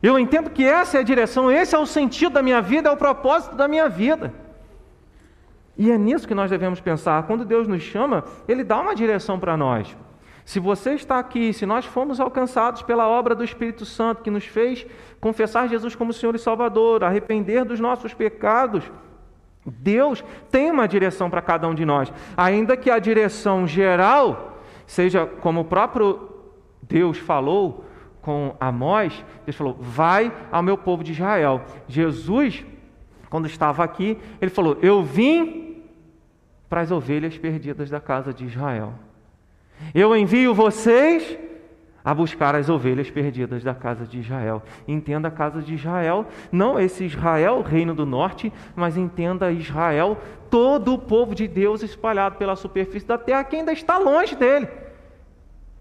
Eu 0.03 0.19
entendo 0.19 0.51
que 0.51 0.65
essa 0.65 0.97
é 0.97 1.01
a 1.01 1.05
direção, 1.05 1.51
esse 1.51 1.75
é 1.75 1.79
o 1.79 1.87
sentido 1.87 2.33
da 2.33 2.43
minha 2.43 2.61
vida, 2.61 2.89
é 2.89 2.93
o 2.93 2.97
propósito 2.97 3.55
da 3.55 3.69
minha 3.69 3.89
vida. 3.89 4.35
E 5.79 5.91
é 5.91 5.97
nisso 5.97 6.27
que 6.27 6.35
nós 6.35 6.51
devemos 6.51 6.81
pensar. 6.81 7.23
Quando 7.23 7.45
Deus 7.45 7.69
nos 7.69 7.83
chama, 7.83 8.25
Ele 8.49 8.65
dá 8.65 8.81
uma 8.81 8.95
direção 8.95 9.39
para 9.39 9.57
nós. 9.57 9.97
Se 10.45 10.59
você 10.59 10.95
está 10.95 11.19
aqui, 11.19 11.53
se 11.53 11.65
nós 11.65 11.85
fomos 11.85 12.19
alcançados 12.19 12.83
pela 12.83 13.09
obra 13.09 13.35
do 13.35 13.45
Espírito 13.45 13.87
Santo 13.87 14.23
que 14.23 14.31
nos 14.31 14.45
fez 14.45 14.85
confessar 15.21 15.69
Jesus 15.69 15.95
como 15.95 16.13
Senhor 16.13 16.35
e 16.35 16.39
Salvador, 16.39 17.05
arrepender 17.05 17.65
dos 17.65 17.79
nossos 17.79 18.13
pecados, 18.13 18.91
Deus 19.65 20.25
tem 20.51 20.71
uma 20.71 20.89
direção 20.89 21.31
para 21.31 21.41
cada 21.41 21.69
um 21.69 21.75
de 21.75 21.85
nós, 21.85 22.13
ainda 22.37 22.77
que 22.77 22.91
a 22.91 22.99
direção 22.99 23.67
geral 23.69 24.59
seja 24.85 25.25
como 25.25 25.61
o 25.61 25.65
próprio 25.65 26.29
Deus 26.83 27.19
falou, 27.19 27.85
com 28.23 28.57
Amós, 28.59 29.25
Deus 29.45 29.57
falou: 29.57 29.77
Vai 29.79 30.33
ao 30.51 30.63
meu 30.63 30.79
povo 30.79 31.05
de 31.05 31.13
Israel. 31.13 31.63
Jesus, 31.87 32.65
quando 33.29 33.47
estava 33.47 33.85
aqui, 33.85 34.17
ele 34.41 34.51
falou: 34.51 34.79
Eu 34.81 35.03
vim 35.03 35.83
para 36.69 36.81
as 36.81 36.91
ovelhas 36.91 37.37
perdidas 37.37 37.91
da 37.91 38.01
casa 38.01 38.33
de 38.33 38.47
Israel. 38.47 38.95
Eu 39.95 40.17
envio 40.17 40.55
vocês 40.55 41.37
a 42.05 42.15
buscar 42.15 42.55
as 42.55 42.69
ovelhas 42.69 43.11
perdidas 43.11 43.63
da 43.63 43.75
casa 43.75 44.07
de 44.07 44.21
Israel. 44.21 44.63
Entenda 44.87 45.29
a 45.29 45.31
casa 45.31 45.61
de 45.61 45.75
Israel, 45.75 46.27
não 46.51 46.79
esse 46.79 47.05
Israel, 47.05 47.63
reino 47.63 47.95
do 47.95 48.05
norte, 48.07 48.53
mas 48.75 48.97
entenda 48.97 49.53
Israel, 49.53 50.19
todo 50.51 50.95
o 50.95 50.99
povo 50.99 51.35
de 51.35 51.47
Deus 51.47 51.83
espalhado 51.83 52.37
pela 52.37 52.57
superfície 52.57 53.07
da 53.07 53.19
terra 53.19 53.45
que 53.45 53.57
ainda 53.57 53.73
está 53.73 53.99
longe 53.99 54.35
dele. 54.35 54.69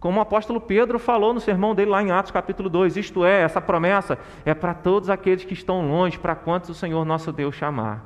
Como 0.01 0.17
o 0.17 0.21
apóstolo 0.21 0.59
Pedro 0.59 0.97
falou 0.97 1.31
no 1.31 1.39
sermão 1.39 1.75
dele 1.75 1.91
lá 1.91 2.01
em 2.01 2.09
Atos 2.09 2.31
capítulo 2.31 2.67
2, 2.71 2.97
isto 2.97 3.23
é, 3.23 3.43
essa 3.43 3.61
promessa 3.61 4.17
é 4.43 4.51
para 4.51 4.73
todos 4.73 5.11
aqueles 5.11 5.45
que 5.45 5.53
estão 5.53 5.87
longe, 5.87 6.17
para 6.17 6.33
quantos 6.33 6.71
o 6.71 6.73
Senhor 6.73 7.05
nosso 7.05 7.31
Deus 7.31 7.53
chamar. 7.53 8.03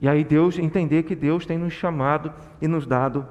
E 0.00 0.08
aí 0.08 0.24
Deus 0.24 0.58
entender 0.58 1.04
que 1.04 1.14
Deus 1.14 1.46
tem 1.46 1.56
nos 1.56 1.72
chamado 1.72 2.32
e 2.60 2.66
nos 2.66 2.84
dado 2.84 3.24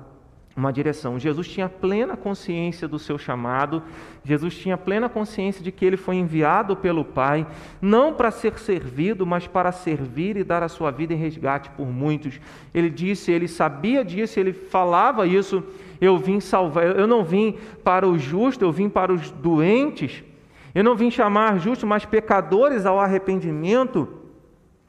uma 0.56 0.72
direção. 0.72 1.20
Jesus 1.20 1.50
tinha 1.50 1.68
plena 1.68 2.16
consciência 2.16 2.88
do 2.88 2.98
seu 2.98 3.18
chamado, 3.18 3.84
Jesus 4.24 4.56
tinha 4.56 4.78
plena 4.78 5.10
consciência 5.10 5.62
de 5.62 5.70
que 5.70 5.84
ele 5.84 5.98
foi 5.98 6.16
enviado 6.16 6.78
pelo 6.78 7.04
Pai, 7.04 7.46
não 7.82 8.14
para 8.14 8.32
ser 8.32 8.58
servido, 8.58 9.26
mas 9.26 9.46
para 9.48 9.74
servir 9.74 10.38
e 10.38 10.46
dar 10.46 10.64
a 10.64 10.70
sua 10.70 10.92
vida 10.92 11.14
em 11.14 11.18
resgate 11.18 11.70
por 11.72 11.88
muitos. 11.88 12.40
Ele 12.74 12.90
disse, 12.90 13.34
ele 13.34 13.50
sabia 13.50 14.06
disso, 14.06 14.40
ele 14.40 14.54
falava 14.54 15.28
isso 15.28 15.62
eu 16.02 16.18
vim 16.18 16.40
salvar, 16.40 16.98
eu 16.98 17.06
não 17.06 17.24
vim 17.24 17.56
para 17.84 18.08
os 18.08 18.22
justos, 18.22 18.64
eu 18.64 18.72
vim 18.72 18.90
para 18.90 19.14
os 19.14 19.30
doentes. 19.30 20.24
Eu 20.74 20.84
não 20.84 20.96
vim 20.96 21.12
chamar 21.12 21.60
justos, 21.60 21.88
mas 21.88 22.06
pecadores 22.06 22.86
ao 22.86 23.00
arrependimento. 23.00 24.08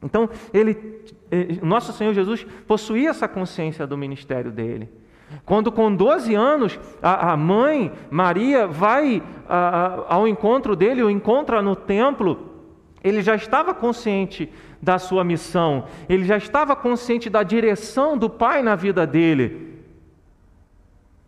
Então, 0.03 0.31
ele, 0.55 1.05
eh, 1.31 1.59
nosso 1.63 1.93
Senhor 1.93 2.15
Jesus 2.15 2.47
possuía 2.67 3.11
essa 3.11 3.29
consciência 3.29 3.87
do 3.87 3.97
ministério 3.97 4.51
dele. 4.51 4.89
Quando 5.45 5.71
com 5.71 5.95
12 5.95 6.35
anos 6.35 6.79
a, 7.03 7.33
a 7.33 7.37
mãe 7.37 7.93
Maria 8.11 8.67
vai 8.67 9.23
a, 9.49 9.57
a, 9.57 10.15
ao 10.15 10.29
encontro 10.29 10.75
dele, 10.75 11.03
o 11.03 11.11
encontra 11.11 11.61
no 11.61 11.77
templo, 11.77 12.51
ele 13.03 13.23
já 13.23 13.35
estava 13.35 13.75
consciente 13.75 14.51
da 14.81 14.99
sua 14.99 15.25
missão, 15.25 15.85
ele 16.09 16.25
já 16.25 16.37
estava 16.37 16.75
consciente 16.75 17.29
da 17.29 17.43
direção 17.43 18.17
do 18.17 18.31
Pai 18.31 18.63
na 18.63 18.75
vida 18.77 19.07
dele. 19.07 19.72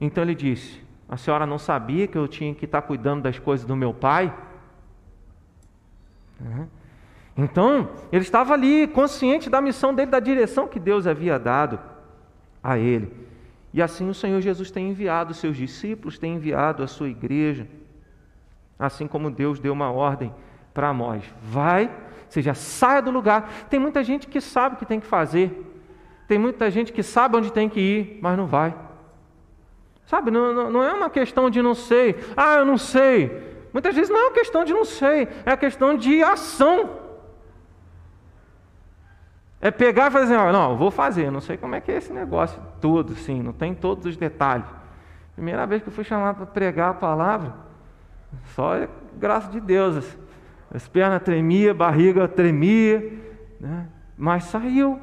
Então 0.04 0.22
ele 0.22 0.34
disse: 0.34 0.80
A 1.08 1.16
senhora 1.16 1.46
não 1.46 1.58
sabia 1.58 2.06
que 2.06 2.18
eu 2.18 2.28
tinha 2.28 2.54
que 2.54 2.66
estar 2.66 2.82
cuidando 2.82 3.22
das 3.22 3.38
coisas 3.38 3.66
do 3.66 3.74
meu 3.74 3.94
pai? 3.94 4.32
Então, 7.36 7.88
ele 8.12 8.22
estava 8.22 8.52
ali, 8.52 8.86
consciente 8.86 9.48
da 9.48 9.60
missão 9.60 9.94
dele, 9.94 10.10
da 10.10 10.20
direção 10.20 10.68
que 10.68 10.78
Deus 10.78 11.06
havia 11.06 11.38
dado 11.38 11.80
a 12.62 12.78
ele. 12.78 13.12
E 13.72 13.82
assim 13.82 14.08
o 14.08 14.14
Senhor 14.14 14.40
Jesus 14.40 14.70
tem 14.70 14.90
enviado 14.90 15.32
os 15.32 15.38
seus 15.38 15.56
discípulos, 15.56 16.18
tem 16.18 16.34
enviado 16.34 16.82
a 16.82 16.86
sua 16.86 17.08
igreja, 17.08 17.66
assim 18.78 19.06
como 19.08 19.30
Deus 19.30 19.58
deu 19.58 19.72
uma 19.72 19.90
ordem 19.90 20.32
para 20.72 20.92
nós: 20.92 21.24
vai, 21.42 21.90
seja, 22.28 22.52
saia 22.54 23.00
do 23.00 23.10
lugar. 23.10 23.66
Tem 23.70 23.80
muita 23.80 24.04
gente 24.04 24.28
que 24.28 24.40
sabe 24.40 24.76
o 24.76 24.78
que 24.78 24.86
tem 24.86 25.00
que 25.00 25.06
fazer, 25.06 25.50
tem 26.28 26.38
muita 26.38 26.70
gente 26.70 26.92
que 26.92 27.02
sabe 27.02 27.36
onde 27.36 27.50
tem 27.50 27.68
que 27.68 27.80
ir, 27.80 28.18
mas 28.20 28.36
não 28.36 28.46
vai. 28.46 28.83
Sabe, 30.06 30.30
não, 30.30 30.52
não, 30.52 30.70
não 30.70 30.82
é 30.82 30.92
uma 30.92 31.08
questão 31.08 31.48
de 31.48 31.62
não 31.62 31.74
sei, 31.74 32.16
ah, 32.36 32.56
eu 32.56 32.64
não 32.64 32.76
sei. 32.76 33.54
Muitas 33.72 33.94
vezes 33.94 34.10
não 34.10 34.18
é 34.18 34.24
uma 34.26 34.32
questão 34.32 34.64
de 34.64 34.72
não 34.72 34.84
sei, 34.84 35.28
é 35.44 35.52
a 35.52 35.56
questão 35.56 35.96
de 35.96 36.22
ação. 36.22 37.04
É 39.60 39.70
pegar 39.70 40.08
e 40.08 40.10
fazer, 40.10 40.34
assim, 40.34 40.52
não, 40.52 40.76
vou 40.76 40.90
fazer, 40.90 41.30
não 41.30 41.40
sei 41.40 41.56
como 41.56 41.74
é 41.74 41.80
que 41.80 41.90
é 41.90 41.96
esse 41.96 42.12
negócio 42.12 42.60
todo, 42.80 43.14
sim, 43.14 43.42
não 43.42 43.52
tem 43.52 43.74
todos 43.74 44.04
os 44.04 44.16
detalhes. 44.16 44.66
Primeira 45.34 45.66
vez 45.66 45.82
que 45.82 45.88
eu 45.88 45.92
fui 45.92 46.04
chamado 46.04 46.36
para 46.36 46.46
pregar 46.46 46.90
a 46.90 46.94
palavra, 46.94 47.54
só 48.54 48.86
graças 49.14 49.50
de 49.50 49.60
Deus, 49.60 50.16
as 50.72 50.86
pernas 50.86 51.22
tremiam, 51.22 51.74
barriga 51.74 52.28
tremia, 52.28 53.12
né? 53.58 53.88
mas 54.16 54.44
saiu. 54.44 55.00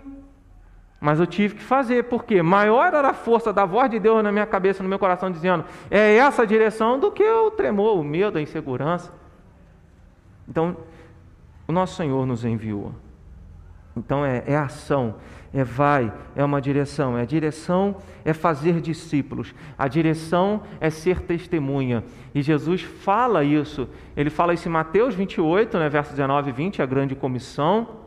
Mas 1.01 1.19
eu 1.19 1.25
tive 1.25 1.55
que 1.55 1.63
fazer, 1.63 2.03
porque 2.03 2.43
maior 2.43 2.93
era 2.93 3.09
a 3.09 3.13
força 3.13 3.51
da 3.51 3.65
voz 3.65 3.89
de 3.89 3.97
Deus 3.97 4.23
na 4.23 4.31
minha 4.31 4.45
cabeça, 4.45 4.83
no 4.83 4.87
meu 4.87 4.99
coração, 4.99 5.31
dizendo: 5.31 5.65
é 5.89 6.15
essa 6.17 6.43
a 6.43 6.45
direção, 6.45 6.99
do 6.99 7.11
que 7.11 7.27
o 7.27 7.49
tremor, 7.49 7.99
o 7.99 8.03
medo, 8.03 8.37
a 8.37 8.41
insegurança. 8.41 9.11
Então, 10.47 10.77
o 11.67 11.71
nosso 11.71 11.95
Senhor 11.95 12.23
nos 12.27 12.45
enviou. 12.45 12.93
Então, 13.97 14.23
é, 14.23 14.43
é 14.45 14.55
ação, 14.55 15.15
é 15.51 15.63
vai, 15.63 16.13
é 16.35 16.45
uma 16.45 16.61
direção. 16.61 17.17
É 17.17 17.23
a 17.23 17.25
direção 17.25 17.95
é 18.23 18.31
fazer 18.31 18.79
discípulos, 18.79 19.55
a 19.75 19.87
direção 19.87 20.61
é 20.79 20.91
ser 20.91 21.21
testemunha. 21.21 22.03
E 22.35 22.43
Jesus 22.43 22.83
fala 22.83 23.43
isso, 23.43 23.89
ele 24.15 24.29
fala 24.29 24.53
isso 24.53 24.69
em 24.69 24.71
Mateus 24.71 25.15
28, 25.15 25.79
né, 25.79 25.89
versos 25.89 26.13
19 26.13 26.51
e 26.51 26.53
20, 26.53 26.81
a 26.81 26.85
grande 26.85 27.15
comissão. 27.15 28.00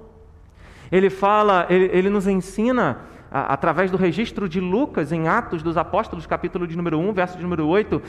Ele 0.95 1.11
fala, 1.11 1.67
ele, 1.69 1.91
ele 1.93 2.09
nos 2.09 2.29
ensina 2.29 3.01
a, 3.29 3.53
através 3.53 3.91
do 3.91 3.97
registro 3.97 4.49
de 4.49 4.61
Lucas 4.61 5.11
em 5.11 5.27
Atos 5.27 5.61
dos 5.61 5.77
Apóstolos, 5.77 6.25
capítulo 6.25 6.69
de 6.69 6.77
número 6.77 7.01
1, 7.01 7.13
verso 7.13 7.37
de 7.37 7.43
número 7.43 7.67
8. 7.67 8.01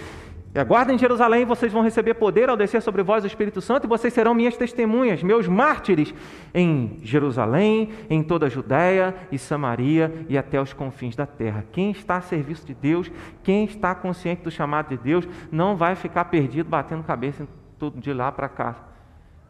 Aguardem 0.53 0.95
em 0.95 0.99
Jerusalém, 0.99 1.45
vocês 1.45 1.73
vão 1.73 1.81
receber 1.81 2.13
poder 2.13 2.47
ao 2.47 2.55
descer 2.55 2.83
sobre 2.83 3.01
vós 3.01 3.23
o 3.23 3.27
Espírito 3.27 3.59
Santo, 3.59 3.85
e 3.85 3.89
vocês 3.89 4.13
serão 4.13 4.35
minhas 4.35 4.55
testemunhas, 4.55 5.23
meus 5.23 5.47
mártires, 5.47 6.13
em 6.53 6.99
Jerusalém, 7.01 7.89
em 8.07 8.21
toda 8.21 8.45
a 8.45 8.49
Judéia 8.49 9.15
e 9.31 9.39
Samaria 9.39 10.23
e 10.29 10.37
até 10.37 10.61
os 10.61 10.71
confins 10.71 11.15
da 11.15 11.25
terra. 11.25 11.65
Quem 11.71 11.89
está 11.89 12.17
a 12.17 12.21
serviço 12.21 12.67
de 12.67 12.75
Deus, 12.75 13.11
quem 13.41 13.65
está 13.65 13.95
consciente 13.95 14.43
do 14.43 14.51
chamado 14.51 14.89
de 14.89 14.97
Deus, 14.97 15.27
não 15.51 15.75
vai 15.75 15.95
ficar 15.95 16.25
perdido 16.25 16.69
batendo 16.69 17.01
cabeça 17.01 17.47
de 17.95 18.13
lá 18.13 18.31
para 18.31 18.47
cá. 18.47 18.75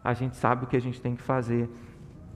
A 0.01 0.13
gente 0.13 0.37
sabe 0.37 0.63
o 0.63 0.67
que 0.67 0.77
a 0.77 0.81
gente 0.81 1.01
tem 1.01 1.17
que 1.17 1.21
fazer. 1.21 1.69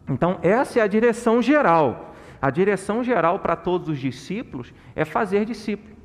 Então, 0.09 0.39
essa 0.41 0.79
é 0.79 0.81
a 0.81 0.87
direção 0.87 1.41
geral. 1.41 2.15
A 2.41 2.49
direção 2.49 3.03
geral 3.03 3.39
para 3.39 3.55
todos 3.55 3.89
os 3.89 3.99
discípulos 3.99 4.73
é 4.95 5.05
fazer 5.05 5.45
discípulo. 5.45 5.95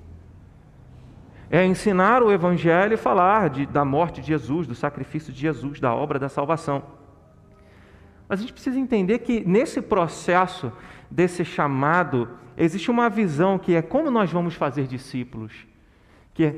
É 1.50 1.64
ensinar 1.64 2.22
o 2.22 2.32
Evangelho 2.32 2.94
e 2.94 2.96
falar 2.96 3.48
de, 3.48 3.66
da 3.66 3.84
morte 3.84 4.20
de 4.20 4.26
Jesus, 4.26 4.66
do 4.66 4.74
sacrifício 4.74 5.32
de 5.32 5.40
Jesus, 5.40 5.78
da 5.80 5.94
obra 5.94 6.18
da 6.18 6.28
salvação. 6.28 6.82
Mas 8.28 8.40
a 8.40 8.42
gente 8.42 8.52
precisa 8.52 8.78
entender 8.78 9.20
que 9.20 9.44
nesse 9.46 9.80
processo, 9.80 10.72
desse 11.10 11.44
chamado, 11.44 12.28
existe 12.56 12.90
uma 12.90 13.08
visão 13.08 13.58
que 13.58 13.74
é 13.74 13.82
como 13.82 14.10
nós 14.10 14.30
vamos 14.30 14.54
fazer 14.54 14.86
discípulos. 14.86 15.66
Que 16.32 16.44
é 16.44 16.56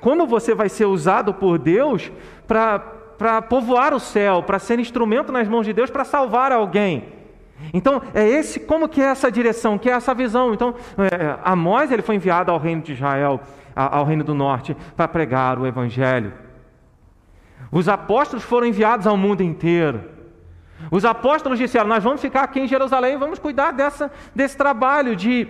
como 0.00 0.26
você 0.26 0.54
vai 0.54 0.68
ser 0.68 0.84
usado 0.84 1.32
por 1.32 1.58
Deus 1.58 2.12
para 2.46 3.03
para 3.18 3.40
povoar 3.42 3.94
o 3.94 4.00
céu, 4.00 4.42
para 4.42 4.58
ser 4.58 4.78
instrumento 4.78 5.32
nas 5.32 5.48
mãos 5.48 5.64
de 5.64 5.72
Deus 5.72 5.90
para 5.90 6.04
salvar 6.04 6.52
alguém. 6.52 7.12
Então, 7.72 8.02
é 8.12 8.26
esse, 8.26 8.60
como 8.60 8.88
que 8.88 9.00
é 9.00 9.06
essa 9.06 9.30
direção, 9.30 9.78
que 9.78 9.88
é 9.88 9.92
essa 9.92 10.12
visão? 10.12 10.52
Então, 10.52 10.74
é, 10.98 11.38
Amós 11.44 11.90
ele 11.90 12.02
foi 12.02 12.16
enviado 12.16 12.50
ao 12.50 12.58
reino 12.58 12.82
de 12.82 12.92
Israel, 12.92 13.40
ao 13.74 14.04
reino 14.04 14.24
do 14.24 14.34
norte, 14.34 14.76
para 14.96 15.08
pregar 15.08 15.58
o 15.58 15.66
evangelho. 15.66 16.32
Os 17.70 17.88
apóstolos 17.88 18.44
foram 18.44 18.66
enviados 18.66 19.06
ao 19.06 19.16
mundo 19.16 19.42
inteiro. 19.42 20.04
Os 20.90 21.04
apóstolos 21.04 21.58
disseram: 21.58 21.88
Nós 21.88 22.04
vamos 22.04 22.20
ficar 22.20 22.42
aqui 22.42 22.60
em 22.60 22.68
Jerusalém, 22.68 23.16
vamos 23.16 23.38
cuidar 23.38 23.72
dessa, 23.72 24.10
desse 24.34 24.56
trabalho 24.56 25.16
de, 25.16 25.48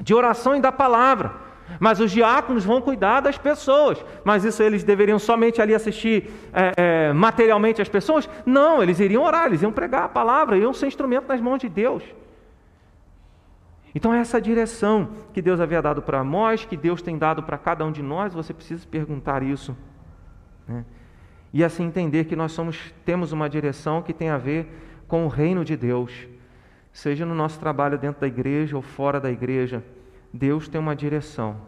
de 0.00 0.14
oração 0.14 0.54
e 0.54 0.60
da 0.60 0.72
palavra. 0.72 1.47
Mas 1.78 2.00
os 2.00 2.10
diáconos 2.10 2.64
vão 2.64 2.80
cuidar 2.80 3.20
das 3.20 3.36
pessoas. 3.36 4.04
Mas 4.24 4.44
isso 4.44 4.62
eles 4.62 4.82
deveriam 4.82 5.18
somente 5.18 5.60
ali 5.60 5.74
assistir 5.74 6.30
é, 6.52 6.72
é, 6.76 7.12
materialmente 7.12 7.82
as 7.82 7.88
pessoas? 7.88 8.28
Não, 8.44 8.82
eles 8.82 9.00
iriam 9.00 9.22
orar, 9.22 9.46
eles 9.46 9.62
iam 9.62 9.72
pregar 9.72 10.04
a 10.04 10.08
palavra, 10.08 10.56
iam 10.56 10.72
ser 10.72 10.86
instrumento 10.86 11.28
nas 11.28 11.40
mãos 11.40 11.58
de 11.58 11.68
Deus. 11.68 12.02
Então, 13.94 14.12
essa 14.12 14.40
direção 14.40 15.08
que 15.32 15.42
Deus 15.42 15.60
havia 15.60 15.80
dado 15.80 16.02
para 16.02 16.22
nós, 16.22 16.64
que 16.64 16.76
Deus 16.76 17.02
tem 17.02 17.16
dado 17.16 17.42
para 17.42 17.58
cada 17.58 17.84
um 17.84 17.92
de 17.92 18.02
nós, 18.02 18.34
você 18.34 18.52
precisa 18.52 18.86
perguntar 18.86 19.42
isso. 19.42 19.76
Né? 20.66 20.84
E 21.52 21.64
assim 21.64 21.84
entender 21.84 22.24
que 22.24 22.36
nós 22.36 22.52
somos, 22.52 22.92
temos 23.04 23.32
uma 23.32 23.48
direção 23.48 24.02
que 24.02 24.12
tem 24.12 24.28
a 24.28 24.38
ver 24.38 24.68
com 25.06 25.24
o 25.24 25.28
reino 25.28 25.64
de 25.64 25.76
Deus, 25.76 26.12
seja 26.92 27.24
no 27.24 27.34
nosso 27.34 27.58
trabalho 27.58 27.96
dentro 27.96 28.20
da 28.20 28.26
igreja 28.26 28.76
ou 28.76 28.82
fora 28.82 29.18
da 29.18 29.30
igreja 29.30 29.82
Deus 30.32 30.68
tem 30.68 30.80
uma 30.80 30.94
direção. 30.94 31.60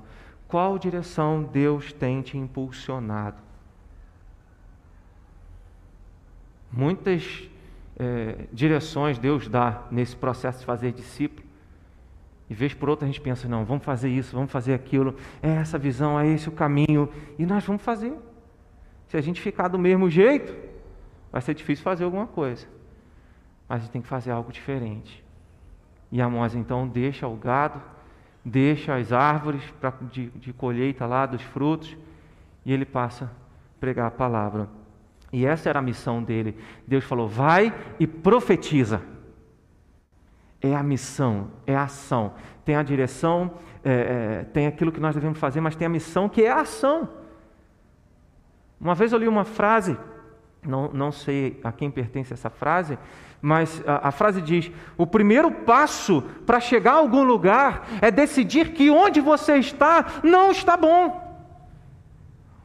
Qual 0.48 0.78
direção 0.78 1.42
Deus 1.42 1.92
tem 1.92 2.22
te 2.22 2.36
impulsionado? 2.36 3.38
Muitas 6.72 7.48
é, 7.98 8.46
direções 8.52 9.18
Deus 9.18 9.48
dá 9.48 9.82
nesse 9.90 10.16
processo 10.16 10.60
de 10.60 10.64
fazer 10.64 10.92
discípulo. 10.92 11.46
E 12.48 12.54
vez 12.54 12.74
por 12.74 12.88
outra 12.88 13.04
a 13.04 13.08
gente 13.08 13.20
pensa, 13.20 13.48
não, 13.48 13.64
vamos 13.64 13.84
fazer 13.84 14.08
isso, 14.08 14.34
vamos 14.34 14.50
fazer 14.50 14.74
aquilo, 14.74 15.14
é 15.40 15.50
essa 15.50 15.78
visão, 15.78 16.18
é 16.18 16.26
esse 16.26 16.48
o 16.48 16.52
caminho, 16.52 17.08
e 17.38 17.46
nós 17.46 17.64
vamos 17.64 17.82
fazer. 17.82 18.12
Se 19.06 19.16
a 19.16 19.20
gente 19.20 19.40
ficar 19.40 19.68
do 19.68 19.78
mesmo 19.78 20.10
jeito, 20.10 20.52
vai 21.30 21.40
ser 21.40 21.54
difícil 21.54 21.84
fazer 21.84 22.04
alguma 22.04 22.26
coisa. 22.26 22.66
Mas 23.68 23.78
a 23.78 23.80
gente 23.82 23.92
tem 23.92 24.02
que 24.02 24.08
fazer 24.08 24.32
algo 24.32 24.50
diferente. 24.50 25.22
E 26.10 26.20
Amós 26.20 26.56
então 26.56 26.88
deixa 26.88 27.28
o 27.28 27.36
gado, 27.36 27.80
deixa 28.44 28.94
as 28.94 29.12
árvores 29.12 29.62
pra, 29.80 29.92
de, 30.10 30.30
de 30.30 30.52
colheita 30.52 31.06
lá 31.06 31.26
dos 31.26 31.42
frutos 31.42 31.96
e 32.64 32.72
ele 32.72 32.84
passa 32.84 33.24
a 33.26 33.80
pregar 33.80 34.06
a 34.06 34.10
palavra. 34.10 34.68
E 35.32 35.46
essa 35.46 35.68
era 35.68 35.78
a 35.78 35.82
missão 35.82 36.22
dele. 36.22 36.56
Deus 36.86 37.04
falou: 37.04 37.28
vai 37.28 37.74
e 37.98 38.06
profetiza. 38.06 39.02
É 40.60 40.74
a 40.74 40.82
missão, 40.82 41.50
é 41.66 41.74
a 41.74 41.84
ação. 41.84 42.34
Tem 42.64 42.76
a 42.76 42.82
direção, 42.82 43.54
é, 43.82 43.92
é, 44.40 44.44
tem 44.44 44.66
aquilo 44.66 44.92
que 44.92 45.00
nós 45.00 45.14
devemos 45.14 45.38
fazer, 45.38 45.60
mas 45.60 45.74
tem 45.74 45.86
a 45.86 45.90
missão 45.90 46.28
que 46.28 46.42
é 46.42 46.50
a 46.50 46.60
ação. 46.60 47.08
Uma 48.78 48.94
vez 48.94 49.12
eu 49.12 49.18
li 49.18 49.28
uma 49.28 49.44
frase, 49.44 49.96
não, 50.66 50.92
não 50.92 51.12
sei 51.12 51.58
a 51.64 51.72
quem 51.72 51.90
pertence 51.90 52.32
essa 52.32 52.50
frase, 52.50 52.98
mas 53.42 53.82
a, 53.86 54.08
a 54.08 54.10
frase 54.10 54.40
diz: 54.42 54.70
o 54.96 55.06
primeiro 55.06 55.50
passo 55.50 56.22
para 56.44 56.60
chegar 56.60 56.92
a 56.92 56.96
algum 56.96 57.22
lugar 57.22 57.86
é 58.00 58.10
decidir 58.10 58.72
que 58.72 58.90
onde 58.90 59.20
você 59.20 59.56
está 59.56 60.04
não 60.22 60.50
está 60.50 60.76
bom. 60.76 61.28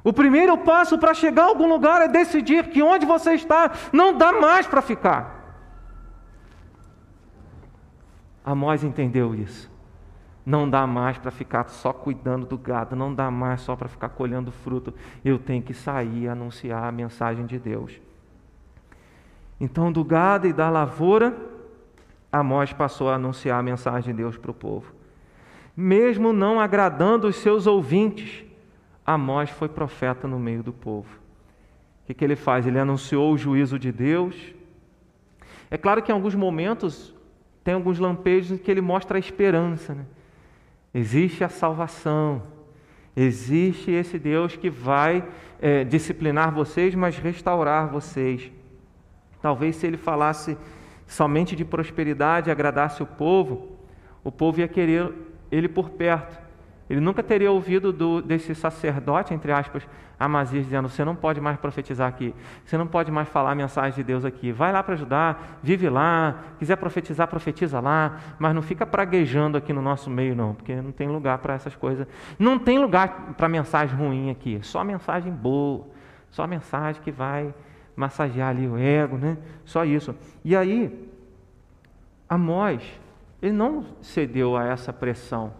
O 0.03 0.13
primeiro 0.13 0.55
passo 0.57 0.99
para 0.99 1.13
chegar 1.13 1.43
a 1.43 1.47
algum 1.47 1.67
lugar 1.67 2.01
é 2.01 2.07
decidir 2.07 2.67
que 2.69 2.83
onde 2.83 3.05
você 3.05 3.33
está 3.33 3.71
não 3.91 4.15
dá 4.15 4.31
mais 4.31 4.67
para 4.67 4.81
ficar. 4.81 5.33
Amós 8.45 8.83
entendeu 8.83 9.33
isso. 9.33 9.73
Não 10.45 10.69
dá 10.69 10.85
mais 10.85 11.17
para 11.17 11.31
ficar 11.31 11.67
só 11.69 11.91
cuidando 11.91 12.45
do 12.45 12.55
gado, 12.55 12.95
não 12.95 13.11
dá 13.15 13.31
mais 13.31 13.61
só 13.61 13.75
para 13.75 13.89
ficar 13.89 14.09
colhendo 14.09 14.51
fruto. 14.51 14.93
Eu 15.23 15.39
tenho 15.39 15.63
que 15.63 15.73
sair 15.73 16.23
e 16.23 16.27
anunciar 16.27 16.83
a 16.83 16.91
mensagem 16.91 17.47
de 17.47 17.57
Deus. 17.57 17.99
Então, 19.59 19.91
do 19.91 20.03
gado 20.03 20.47
e 20.47 20.53
da 20.53 20.69
lavoura, 20.69 21.35
Amós 22.31 22.73
passou 22.73 23.09
a 23.09 23.15
anunciar 23.15 23.59
a 23.59 23.63
mensagem 23.63 24.13
de 24.13 24.21
Deus 24.21 24.37
para 24.37 24.51
o 24.51 24.53
povo. 24.53 24.93
Mesmo 25.75 26.33
não 26.33 26.59
agradando 26.59 27.27
os 27.27 27.37
seus 27.37 27.65
ouvintes, 27.65 28.43
Amós 29.05 29.49
foi 29.49 29.69
profeta 29.69 30.27
no 30.27 30.39
meio 30.39 30.61
do 30.61 30.73
povo. 30.73 31.07
O 32.03 32.07
que, 32.07 32.13
que 32.13 32.23
ele 32.23 32.35
faz? 32.35 32.65
Ele 32.67 32.79
anunciou 32.79 33.33
o 33.33 33.37
juízo 33.37 33.79
de 33.79 33.91
Deus. 33.91 34.35
É 35.71 35.77
claro 35.77 36.01
que 36.01 36.11
em 36.11 36.15
alguns 36.15 36.35
momentos 36.35 37.13
tem 37.63 37.73
alguns 37.73 37.99
lampejos 37.99 38.51
em 38.51 38.57
que 38.57 38.69
ele 38.69 38.81
mostra 38.81 39.17
a 39.17 39.19
esperança. 39.19 39.93
Né? 39.93 40.05
Existe 40.93 41.43
a 41.43 41.49
salvação, 41.49 42.43
existe 43.15 43.91
esse 43.91 44.19
Deus 44.19 44.55
que 44.55 44.69
vai 44.69 45.27
é, 45.61 45.83
disciplinar 45.83 46.53
vocês, 46.53 46.93
mas 46.93 47.17
restaurar 47.17 47.89
vocês. 47.89 48.51
Talvez 49.45 49.75
se 49.75 49.85
ele 49.85 49.95
falasse 49.95 50.57
somente 51.05 51.55
de 51.55 51.63
prosperidade, 51.63 52.49
agradasse 52.49 53.03
o 53.03 53.05
povo, 53.05 53.77
o 54.23 54.31
povo 54.31 54.59
ia 54.59 54.67
querer 54.67 55.13
ele 55.51 55.67
por 55.67 55.91
perto. 55.91 56.35
Ele 56.89 56.99
nunca 56.99 57.21
teria 57.21 57.51
ouvido 57.51 57.93
do, 57.93 58.23
desse 58.23 58.55
sacerdote, 58.55 59.35
entre 59.35 59.51
aspas, 59.51 59.87
Amazias, 60.19 60.65
dizendo: 60.65 60.89
Você 60.89 61.05
não 61.05 61.15
pode 61.15 61.39
mais 61.39 61.59
profetizar 61.59 62.07
aqui, 62.07 62.33
você 62.65 62.75
não 62.75 62.87
pode 62.87 63.11
mais 63.11 63.29
falar 63.29 63.51
a 63.51 63.55
mensagem 63.55 63.93
de 63.93 64.03
Deus 64.03 64.25
aqui. 64.25 64.51
Vai 64.51 64.71
lá 64.71 64.81
para 64.81 64.95
ajudar, 64.95 65.59
vive 65.61 65.89
lá, 65.89 66.39
quiser 66.57 66.77
profetizar, 66.77 67.27
profetiza 67.27 67.79
lá, 67.79 68.17
mas 68.39 68.55
não 68.55 68.63
fica 68.63 68.83
praguejando 68.83 69.59
aqui 69.59 69.71
no 69.71 69.81
nosso 69.81 70.09
meio, 70.09 70.35
não, 70.35 70.55
porque 70.55 70.75
não 70.81 70.91
tem 70.91 71.07
lugar 71.07 71.37
para 71.37 71.53
essas 71.53 71.75
coisas. 71.75 72.07
Não 72.39 72.57
tem 72.57 72.79
lugar 72.79 73.35
para 73.37 73.47
mensagem 73.47 73.95
ruim 73.95 74.31
aqui, 74.31 74.59
só 74.63 74.83
mensagem 74.83 75.31
boa, 75.31 75.85
só 76.31 76.47
mensagem 76.47 76.99
que 77.03 77.11
vai 77.11 77.53
massagear 77.95 78.49
ali 78.49 78.67
o 78.67 78.77
ego, 78.77 79.17
né? 79.17 79.37
Só 79.63 79.85
isso. 79.85 80.15
E 80.43 80.55
aí, 80.55 81.09
Amós, 82.27 82.83
ele 83.41 83.53
não 83.53 83.85
cedeu 84.01 84.57
a 84.57 84.65
essa 84.65 84.91
pressão. 84.91 85.53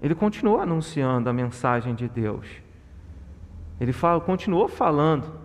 Ele 0.00 0.14
continuou 0.14 0.60
anunciando 0.60 1.28
a 1.28 1.32
mensagem 1.32 1.94
de 1.94 2.08
Deus. 2.08 2.46
Ele 3.80 3.92
fala, 3.92 4.20
continuou 4.20 4.68
falando. 4.68 5.40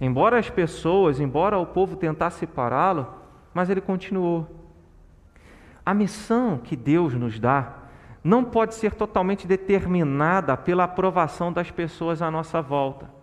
Embora 0.00 0.38
as 0.38 0.48
pessoas, 0.48 1.18
embora 1.18 1.58
o 1.58 1.66
povo 1.66 1.96
tentasse 1.96 2.46
pará-lo, 2.46 3.06
mas 3.52 3.70
ele 3.70 3.80
continuou. 3.80 4.46
A 5.84 5.94
missão 5.94 6.58
que 6.58 6.76
Deus 6.76 7.14
nos 7.14 7.40
dá 7.40 7.74
não 8.22 8.44
pode 8.44 8.74
ser 8.74 8.92
totalmente 8.94 9.46
determinada 9.46 10.56
pela 10.56 10.84
aprovação 10.84 11.52
das 11.52 11.70
pessoas 11.70 12.20
à 12.20 12.30
nossa 12.30 12.60
volta. 12.60 13.17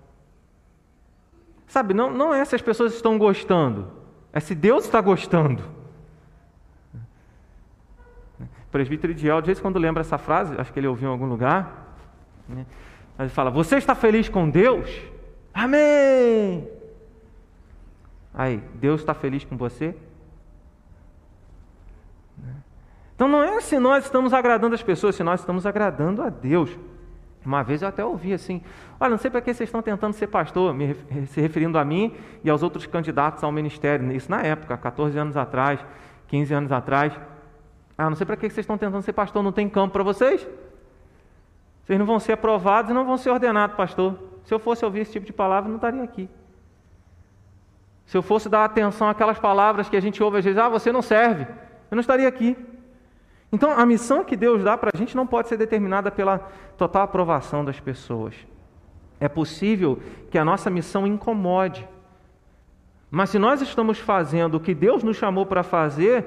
Sabe, 1.68 1.94
não, 1.94 2.12
não 2.12 2.34
é 2.34 2.44
se 2.46 2.56
as 2.56 2.62
pessoas 2.62 2.94
estão 2.94 3.18
gostando, 3.18 3.92
é 4.32 4.40
se 4.40 4.54
Deus 4.54 4.86
está 4.86 5.02
gostando. 5.02 5.64
O 8.40 8.72
presbítero 8.72 9.14
Diel, 9.14 9.42
de 9.42 9.48
vez 9.48 9.60
quando 9.60 9.80
lembra 9.80 10.02
essa 10.02 10.18
frase, 10.18 10.56
acho 10.60 10.72
que 10.72 10.80
ele 10.80 10.88
ouviu 10.88 11.10
em 11.10 11.12
algum 11.12 11.26
lugar, 11.26 11.96
né? 12.48 12.66
ele 13.18 13.30
fala: 13.30 13.50
Você 13.50 13.78
está 13.78 13.96
feliz 13.96 14.28
com 14.30 14.50
Deus? 14.50 14.90
Amém! 15.54 16.68
Aí, 18.34 18.62
Deus 18.76 19.00
está 19.00 19.14
feliz 19.14 19.46
com 19.46 19.56
você? 19.56 19.96
Então 23.16 23.30
não 23.30 23.42
é 23.42 23.62
se 23.62 23.80
nós 23.80 24.04
estamos 24.04 24.34
agradando 24.34 24.76
as 24.76 24.84
pessoas, 24.84 25.16
se 25.16 25.24
nós 25.24 25.40
estamos 25.40 25.66
agradando 25.66 26.22
a 26.22 26.30
Deus. 26.30 26.70
Uma 27.46 27.64
vez 27.64 27.82
eu 27.82 27.88
até 27.88 28.04
ouvi 28.04 28.34
assim: 28.34 28.62
olha, 29.00 29.12
não 29.12 29.18
sei 29.18 29.30
para 29.30 29.42
que 29.42 29.54
vocês 29.54 29.68
estão 29.68 29.82
tentando 29.82 30.14
ser 30.14 30.28
pastor, 30.28 30.74
me, 30.74 30.96
se 31.28 31.40
referindo 31.40 31.78
a 31.78 31.86
mim 31.86 32.14
e 32.44 32.50
aos 32.50 32.64
outros 32.64 32.86
candidatos 32.86 33.44
ao 33.44 33.52
ministério. 33.52 34.12
Isso 34.12 34.30
na 34.30 34.42
época, 34.42 34.76
14 34.78 35.18
anos 35.18 35.38
atrás, 35.38 35.80
15 36.28 36.54
anos 36.54 36.72
atrás. 36.72 37.14
Ah, 37.98 38.10
não 38.10 38.16
sei 38.16 38.26
para 38.26 38.36
que 38.36 38.50
vocês 38.50 38.60
estão 38.60 38.78
tentando 38.78 39.02
ser 39.04 39.14
pastor, 39.14 39.42
não 39.42 39.52
tem 39.52 39.70
campo 39.70 39.94
para 39.94 40.04
vocês? 40.04 40.46
Vocês 41.84 42.00
não 42.00 42.06
vão 42.06 42.20
ser 42.20 42.34
aprovados 42.34 42.92
e 42.92 42.94
não 42.94 43.06
vão 43.06 43.16
ser 43.16 43.30
ordenados 43.30 43.76
pastor. 43.76 44.18
Se 44.44 44.54
eu 44.54 44.60
fosse 44.60 44.84
ouvir 44.84 45.02
esse 45.02 45.12
tipo 45.12 45.26
de 45.26 45.34
palavra, 45.34 45.70
não 45.70 45.78
estaria 45.78 46.04
aqui. 46.04 46.30
Se 48.06 48.18
eu 48.18 48.22
fosse 48.22 48.50
dar 48.50 48.66
atenção 48.66 49.08
àquelas 49.08 49.40
palavras 49.40 49.88
que 49.88 49.96
a 49.96 50.02
gente 50.02 50.22
ouve 50.22 50.40
às 50.40 50.46
vezes, 50.46 50.60
ah, 50.60 50.70
você 50.70 50.92
não 50.92 51.02
serve, 51.02 51.44
eu 51.44 51.96
não 51.96 52.02
estaria 52.02 52.28
aqui. 52.28 52.58
Então, 53.52 53.72
a 53.72 53.86
missão 53.86 54.24
que 54.24 54.36
Deus 54.36 54.64
dá 54.64 54.78
para 54.78 54.92
a 54.94 54.98
gente 54.98 55.16
não 55.16 55.26
pode 55.26 55.48
ser 55.48 55.58
determinada 55.58 56.12
pela 56.12 56.40
total 56.78 57.04
aprovação 57.04 57.64
das 57.64 57.80
pessoas. 57.80 58.36
É 59.20 59.30
possível 59.30 60.00
que 60.30 60.38
a 60.38 60.46
nossa 60.46 60.70
missão 60.70 61.08
incomode. 61.08 61.88
Mas 63.10 63.30
se 63.30 63.40
nós 63.40 63.62
estamos 63.62 64.00
fazendo 64.00 64.56
o 64.56 64.60
que 64.60 64.74
Deus 64.74 65.04
nos 65.04 65.16
chamou 65.16 65.46
para 65.46 65.64
fazer, 65.64 66.26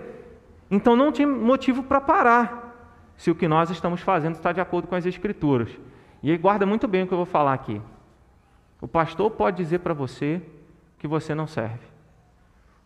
então 0.71 0.97
não 0.97 1.13
tem 1.13 1.27
motivo 1.27 1.83
para 1.83 2.01
parar, 2.01 3.13
se 3.17 3.31
o 3.31 3.35
que 3.35 3.49
nós 3.49 3.69
estamos 3.69 4.01
fazendo 4.01 4.37
está 4.37 4.53
de 4.53 4.61
acordo 4.61 4.89
com 4.89 4.95
as 4.95 5.05
Escrituras. 5.05 5.69
E 6.23 6.31
aí 6.31 6.39
guarda 6.39 6.65
muito 6.65 6.89
bem 6.89 7.03
o 7.03 7.07
que 7.07 7.13
eu 7.13 7.19
vou 7.19 7.27
falar 7.27 7.53
aqui. 7.53 7.81
O 8.81 8.89
pastor 8.89 9.31
pode 9.33 9.57
dizer 9.57 9.81
para 9.81 9.93
você 9.93 10.41
que 10.99 11.07
você 11.07 11.35
não 11.35 11.47
serve. 11.47 11.87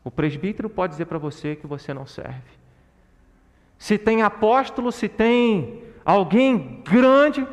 O 0.02 0.10
presbítero 0.10 0.68
pode 0.68 0.92
dizer 0.92 1.04
para 1.04 1.18
você 1.18 1.54
que 1.54 1.66
você 1.66 1.94
não 1.94 2.06
serve 2.06 2.61
se 3.82 3.98
tem 3.98 4.22
apóstolo, 4.22 4.92
se 4.92 5.08
tem 5.08 5.82
alguém 6.04 6.80
grande, 6.84 7.44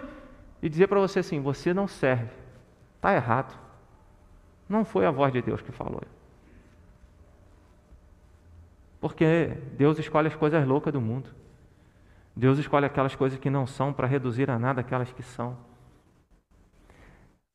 e 0.62 0.70
dizer 0.70 0.86
para 0.86 1.00
você 1.00 1.22
assim: 1.22 1.42
você 1.42 1.74
não 1.74 1.88
serve. 1.88 2.30
Está 2.98 3.16
errado. 3.16 3.58
Não 4.70 4.86
foi 4.86 5.08
a 5.08 5.12
voz 5.12 5.34
de 5.34 5.42
Deus 5.42 5.60
que 5.60 5.72
falou. 5.72 6.04
Porque 9.02 9.58
Deus 9.76 9.98
escolhe 9.98 10.28
as 10.28 10.36
coisas 10.36 10.68
loucas 10.68 10.94
do 10.94 11.02
mundo. 11.02 11.32
Deus 12.36 12.60
escolhe 12.60 12.86
aquelas 12.86 13.16
coisas 13.16 13.40
que 13.40 13.50
não 13.50 13.66
são 13.66 13.92
para 13.92 14.06
reduzir 14.06 14.52
a 14.52 14.60
nada 14.60 14.82
aquelas 14.82 15.12
que 15.12 15.24
são. 15.24 15.58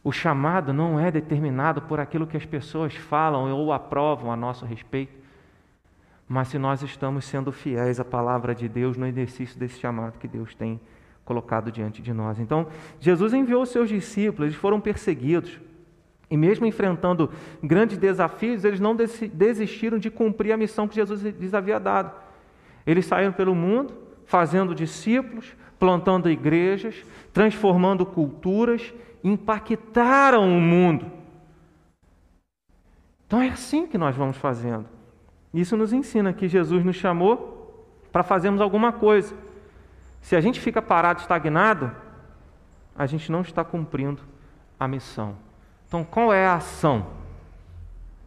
O 0.02 0.10
chamado 0.10 0.72
não 0.72 0.98
é 0.98 1.12
determinado 1.12 1.80
por 1.82 2.00
aquilo 2.00 2.26
que 2.26 2.36
as 2.36 2.44
pessoas 2.44 2.92
falam 2.96 3.52
ou 3.52 3.72
aprovam 3.72 4.32
a 4.32 4.36
nosso 4.36 4.66
respeito 4.66 5.23
mas 6.28 6.48
se 6.48 6.58
nós 6.58 6.82
estamos 6.82 7.24
sendo 7.24 7.52
fiéis 7.52 8.00
à 8.00 8.04
palavra 8.04 8.54
de 8.54 8.68
Deus 8.68 8.96
no 8.96 9.06
exercício 9.06 9.58
desse 9.58 9.78
chamado 9.78 10.18
que 10.18 10.26
Deus 10.26 10.54
tem 10.54 10.80
colocado 11.24 11.70
diante 11.70 12.02
de 12.02 12.12
nós. 12.12 12.38
Então, 12.38 12.66
Jesus 13.00 13.32
enviou 13.32 13.64
seus 13.64 13.88
discípulos, 13.88 14.48
eles 14.48 14.60
foram 14.60 14.80
perseguidos. 14.80 15.58
E 16.30 16.36
mesmo 16.36 16.66
enfrentando 16.66 17.30
grandes 17.62 17.98
desafios, 17.98 18.64
eles 18.64 18.80
não 18.80 18.96
desistiram 18.96 19.98
de 19.98 20.10
cumprir 20.10 20.52
a 20.52 20.56
missão 20.56 20.88
que 20.88 20.94
Jesus 20.94 21.22
lhes 21.22 21.54
havia 21.54 21.78
dado. 21.78 22.12
Eles 22.86 23.06
saíram 23.06 23.32
pelo 23.32 23.54
mundo, 23.54 23.94
fazendo 24.26 24.74
discípulos, 24.74 25.54
plantando 25.78 26.30
igrejas, 26.30 27.04
transformando 27.32 28.06
culturas, 28.06 28.92
impactaram 29.22 30.44
o 30.44 30.60
mundo. 30.60 31.10
Então 33.26 33.40
é 33.40 33.48
assim 33.48 33.86
que 33.86 33.98
nós 33.98 34.16
vamos 34.16 34.36
fazendo. 34.36 34.86
Isso 35.54 35.76
nos 35.76 35.92
ensina 35.92 36.32
que 36.32 36.48
Jesus 36.48 36.84
nos 36.84 36.96
chamou 36.96 37.86
para 38.10 38.24
fazermos 38.24 38.60
alguma 38.60 38.92
coisa. 38.92 39.32
Se 40.20 40.34
a 40.34 40.40
gente 40.40 40.60
fica 40.60 40.82
parado, 40.82 41.20
estagnado, 41.20 41.92
a 42.96 43.06
gente 43.06 43.30
não 43.30 43.40
está 43.40 43.62
cumprindo 43.62 44.20
a 44.78 44.88
missão. 44.88 45.36
Então, 45.86 46.02
qual 46.02 46.32
é 46.32 46.44
a 46.44 46.56
ação? 46.56 47.06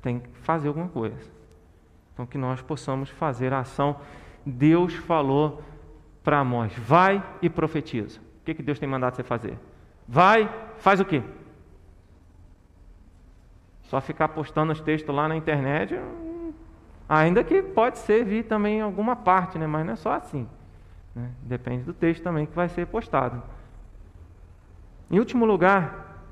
Tem 0.02 0.20
que 0.20 0.30
fazer 0.40 0.70
alguma 0.70 0.88
coisa. 0.88 1.18
Então, 2.14 2.26
que 2.26 2.38
nós 2.38 2.62
possamos 2.62 3.10
fazer 3.10 3.52
a 3.52 3.60
ação. 3.60 3.98
Deus 4.46 4.94
falou 4.94 5.62
para 6.24 6.42
nós: 6.46 6.74
vai 6.78 7.22
e 7.42 7.50
profetiza. 7.50 8.20
O 8.20 8.46
que, 8.46 8.54
que 8.54 8.64
Deus 8.64 8.80
tem 8.80 8.88
mandado 8.88 9.18
você 9.18 9.24
fazer? 9.24 9.60
Vai, 10.08 10.50
faz 10.78 11.02
o 11.02 11.06
quê? 11.06 11.22
Só 13.84 14.00
ficar 14.00 14.30
postando 14.30 14.72
os 14.72 14.80
textos 14.80 15.14
lá 15.14 15.28
na 15.28 15.36
internet 15.36 16.00
Ainda 17.10 17.44
que 17.44 17.62
pode 17.62 18.00
servir 18.00 18.44
também 18.44 18.80
em 18.80 18.82
alguma 18.82 19.16
parte, 19.16 19.58
né? 19.58 19.66
mas 19.66 19.86
não 19.86 19.94
é 19.94 19.96
só 19.96 20.14
assim. 20.14 20.48
Né? 21.16 21.32
Depende 21.42 21.84
do 21.84 21.94
texto 21.94 22.22
também 22.22 22.46
que 22.46 22.56
vai 22.56 22.68
ser 22.68 22.86
postado. 22.88 23.42
Em 25.10 25.18
último 25.20 25.46
lugar, 25.46 26.26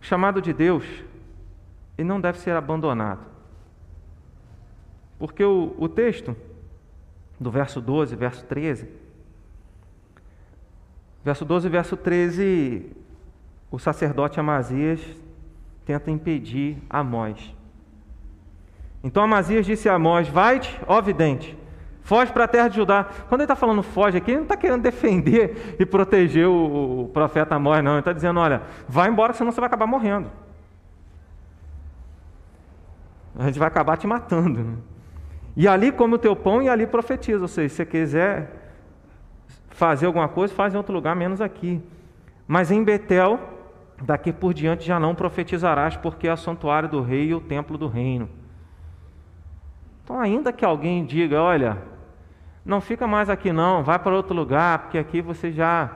o 0.00 0.04
chamado 0.04 0.42
de 0.42 0.52
Deus 0.52 0.84
ele 1.96 2.08
não 2.08 2.20
deve 2.20 2.38
ser 2.38 2.54
abandonado. 2.54 3.24
Porque 5.18 5.44
o, 5.44 5.74
o 5.78 5.88
texto 5.88 6.36
do 7.38 7.50
verso 7.50 7.80
12, 7.80 8.14
verso 8.14 8.44
13, 8.44 8.88
verso 11.24 11.44
12 11.44 11.66
e 11.66 11.70
verso 11.70 11.96
13, 11.96 12.92
o 13.70 13.78
sacerdote 13.78 14.38
Amazias 14.38 15.00
tenta 15.86 16.10
impedir 16.10 16.78
Amós. 16.90 17.54
Então 19.04 19.22
Amazias 19.22 19.66
disse 19.66 19.86
a 19.86 19.94
Amós: 19.94 20.26
Vai-te, 20.26 20.80
ó 20.86 21.00
vidente, 21.02 21.56
foge 22.00 22.32
para 22.32 22.44
a 22.44 22.48
terra 22.48 22.68
de 22.68 22.76
Judá. 22.76 23.04
Quando 23.28 23.42
ele 23.42 23.44
está 23.44 23.54
falando 23.54 23.82
foge 23.82 24.16
aqui, 24.16 24.30
ele 24.30 24.38
não 24.38 24.44
está 24.44 24.56
querendo 24.56 24.80
defender 24.80 25.76
e 25.78 25.84
proteger 25.84 26.48
o, 26.48 27.10
profeta 27.12 27.54
Amós, 27.54 27.84
não. 27.84 27.92
Ele 27.92 27.98
está 28.00 28.14
dizendo: 28.14 28.40
Olha, 28.40 28.62
vai 28.88 29.10
embora, 29.10 29.34
senão 29.34 29.52
você 29.52 29.60
vai 29.60 29.66
acabar 29.66 29.86
morrendo. 29.86 30.30
A 33.38 33.44
gente 33.44 33.58
vai 33.58 33.68
acabar 33.68 33.98
te 33.98 34.06
matando. 34.06 34.64
Né? 34.64 34.76
E 35.56 35.68
ali 35.68 35.92
come 35.92 36.14
o 36.14 36.18
teu 36.18 36.34
pão 36.34 36.62
e 36.62 36.68
ali 36.68 36.86
profetiza. 36.86 37.42
Ou 37.42 37.48
seja, 37.48 37.68
se 37.68 37.74
você 37.76 37.84
quiser 37.84 38.50
fazer 39.68 40.06
alguma 40.06 40.28
coisa, 40.28 40.54
faz 40.54 40.72
em 40.72 40.76
outro 40.76 40.94
lugar, 40.94 41.14
menos 41.14 41.40
aqui. 41.40 41.82
Mas 42.46 42.70
em 42.70 42.82
Betel, 42.82 43.40
daqui 44.02 44.32
por 44.32 44.54
diante 44.54 44.86
já 44.86 44.98
não 44.98 45.14
profetizarás, 45.14 45.96
porque 45.96 46.28
é 46.28 46.32
o 46.32 46.36
santuário 46.36 46.88
do 46.88 47.02
rei 47.02 47.26
e 47.26 47.34
o 47.34 47.40
templo 47.40 47.76
do 47.76 47.88
reino. 47.88 48.28
Então, 50.04 50.20
ainda 50.20 50.52
que 50.52 50.64
alguém 50.64 51.02
diga, 51.02 51.40
olha, 51.40 51.78
não 52.62 52.78
fica 52.78 53.06
mais 53.06 53.30
aqui 53.30 53.50
não, 53.52 53.82
vai 53.82 53.98
para 53.98 54.14
outro 54.14 54.34
lugar, 54.34 54.80
porque 54.80 54.98
aqui 54.98 55.22
você 55.22 55.50
já 55.50 55.90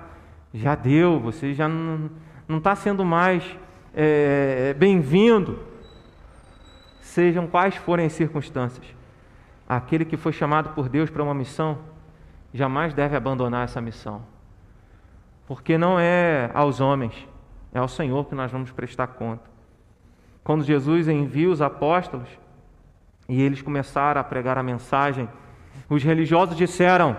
já 0.52 0.74
deu, 0.74 1.20
você 1.20 1.52
já 1.52 1.68
não 1.68 2.56
está 2.56 2.74
sendo 2.74 3.04
mais 3.04 3.44
é, 3.94 4.74
bem-vindo. 4.78 5.58
Sejam 7.02 7.46
quais 7.46 7.76
forem 7.76 8.06
as 8.06 8.12
circunstâncias, 8.12 8.86
aquele 9.68 10.06
que 10.06 10.16
foi 10.16 10.32
chamado 10.32 10.70
por 10.70 10.88
Deus 10.88 11.10
para 11.10 11.22
uma 11.22 11.34
missão, 11.34 11.78
jamais 12.52 12.94
deve 12.94 13.14
abandonar 13.14 13.64
essa 13.64 13.80
missão, 13.80 14.22
porque 15.46 15.76
não 15.76 15.98
é 15.98 16.50
aos 16.54 16.80
homens, 16.80 17.28
é 17.74 17.78
ao 17.78 17.88
Senhor 17.88 18.26
que 18.26 18.34
nós 18.34 18.50
vamos 18.50 18.72
prestar 18.72 19.08
conta. 19.08 19.50
Quando 20.42 20.64
Jesus 20.64 21.08
envia 21.08 21.50
os 21.50 21.60
apóstolos, 21.60 22.28
e 23.28 23.42
eles 23.42 23.60
começaram 23.60 24.20
a 24.20 24.24
pregar 24.24 24.56
a 24.56 24.62
mensagem. 24.62 25.28
Os 25.88 26.02
religiosos 26.02 26.56
disseram: 26.56 27.16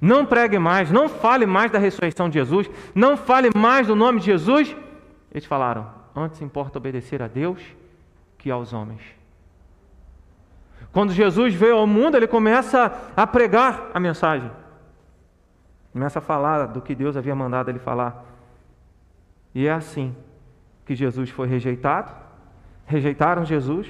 Não 0.00 0.26
pregue 0.26 0.58
mais, 0.58 0.90
não 0.90 1.08
fale 1.08 1.46
mais 1.46 1.70
da 1.70 1.78
ressurreição 1.78 2.28
de 2.28 2.34
Jesus, 2.34 2.68
não 2.94 3.16
fale 3.16 3.50
mais 3.54 3.86
do 3.86 3.94
nome 3.94 4.18
de 4.18 4.26
Jesus. 4.26 4.74
Eles 5.30 5.46
falaram: 5.46 5.86
Antes 6.14 6.42
importa 6.42 6.78
obedecer 6.78 7.22
a 7.22 7.28
Deus 7.28 7.62
que 8.36 8.50
aos 8.50 8.72
homens. 8.72 9.02
Quando 10.92 11.12
Jesus 11.12 11.54
veio 11.54 11.76
ao 11.76 11.86
mundo, 11.86 12.16
ele 12.16 12.26
começa 12.26 12.92
a 13.16 13.26
pregar 13.26 13.90
a 13.94 14.00
mensagem. 14.00 14.50
Começa 15.92 16.18
a 16.18 16.22
falar 16.22 16.66
do 16.66 16.80
que 16.80 16.94
Deus 16.94 17.16
havia 17.16 17.34
mandado 17.34 17.70
ele 17.70 17.78
falar. 17.78 18.24
E 19.54 19.66
é 19.66 19.72
assim 19.72 20.14
que 20.84 20.94
Jesus 20.96 21.30
foi 21.30 21.46
rejeitado, 21.46 22.12
rejeitaram 22.86 23.44
Jesus, 23.44 23.88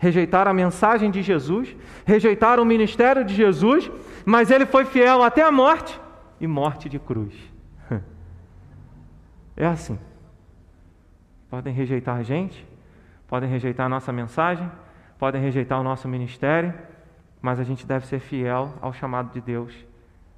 rejeitaram 0.00 0.50
a 0.50 0.54
mensagem 0.54 1.10
de 1.10 1.20
Jesus, 1.20 1.76
rejeitaram 2.06 2.62
o 2.62 2.66
ministério 2.66 3.22
de 3.22 3.34
Jesus, 3.34 3.90
mas 4.24 4.50
ele 4.50 4.64
foi 4.64 4.86
fiel 4.86 5.22
até 5.22 5.42
a 5.42 5.52
morte 5.52 6.00
e 6.40 6.46
morte 6.46 6.88
de 6.88 6.98
cruz. 6.98 7.34
É 9.54 9.66
assim. 9.66 9.98
Podem 11.50 11.74
rejeitar 11.74 12.16
a 12.16 12.22
gente, 12.22 12.66
podem 13.28 13.50
rejeitar 13.50 13.84
a 13.84 13.88
nossa 13.90 14.10
mensagem, 14.10 14.70
podem 15.18 15.42
rejeitar 15.42 15.78
o 15.78 15.82
nosso 15.82 16.08
ministério, 16.08 16.72
mas 17.42 17.60
a 17.60 17.64
gente 17.64 17.86
deve 17.86 18.06
ser 18.06 18.20
fiel 18.20 18.72
ao 18.80 18.94
chamado 18.94 19.30
de 19.34 19.40
Deus 19.42 19.74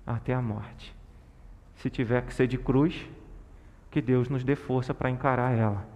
até 0.04 0.34
a 0.34 0.42
morte. 0.42 0.92
Se 1.76 1.88
tiver 1.88 2.22
que 2.22 2.34
ser 2.34 2.48
de 2.48 2.58
cruz, 2.58 3.08
que 3.92 4.02
Deus 4.02 4.28
nos 4.28 4.42
dê 4.42 4.56
força 4.56 4.92
para 4.92 5.08
encarar 5.08 5.56
ela. 5.56 5.86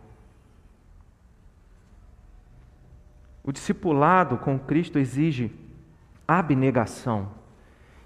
O 3.47 3.53
discipulado 3.53 4.37
com 4.37 4.59
Cristo 4.59 4.99
exige 4.99 5.53
abnegação. 6.27 7.29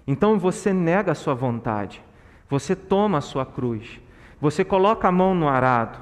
Então 0.05 0.37
você 0.37 0.71
nega 0.71 1.13
a 1.13 1.15
sua 1.15 1.33
vontade, 1.33 2.03
você 2.47 2.75
toma 2.75 3.17
a 3.17 3.21
sua 3.21 3.45
cruz, 3.45 3.99
você 4.39 4.63
coloca 4.63 5.07
a 5.07 5.11
mão 5.11 5.33
no 5.33 5.49
arado, 5.49 5.97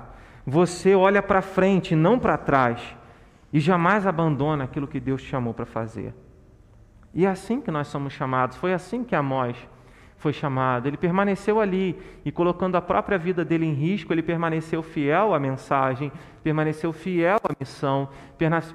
você 0.45 0.93
olha 0.93 1.23
para 1.23 1.41
frente, 1.41 1.95
não 1.95 2.19
para 2.19 2.37
trás, 2.37 2.81
e 3.53 3.59
jamais 3.59 4.05
abandona 4.05 4.65
aquilo 4.65 4.87
que 4.87 4.99
Deus 4.99 5.21
te 5.21 5.29
chamou 5.29 5.53
para 5.53 5.65
fazer. 5.65 6.13
E 7.13 7.25
é 7.25 7.29
assim 7.29 7.61
que 7.61 7.71
nós 7.71 7.87
somos 7.87 8.13
chamados, 8.13 8.57
foi 8.57 8.73
assim 8.73 9.03
que 9.03 9.15
Amós 9.15 9.55
foi 10.19 10.33
chamado. 10.33 10.85
Ele 10.87 10.97
permaneceu 10.97 11.59
ali 11.59 11.97
e, 12.23 12.31
colocando 12.31 12.75
a 12.75 12.81
própria 12.81 13.17
vida 13.17 13.43
dele 13.43 13.65
em 13.65 13.73
risco, 13.73 14.13
ele 14.13 14.21
permaneceu 14.21 14.83
fiel 14.83 15.33
à 15.33 15.39
mensagem, 15.39 16.11
permaneceu 16.43 16.91
fiel 16.91 17.39
à 17.43 17.55
missão, 17.57 18.09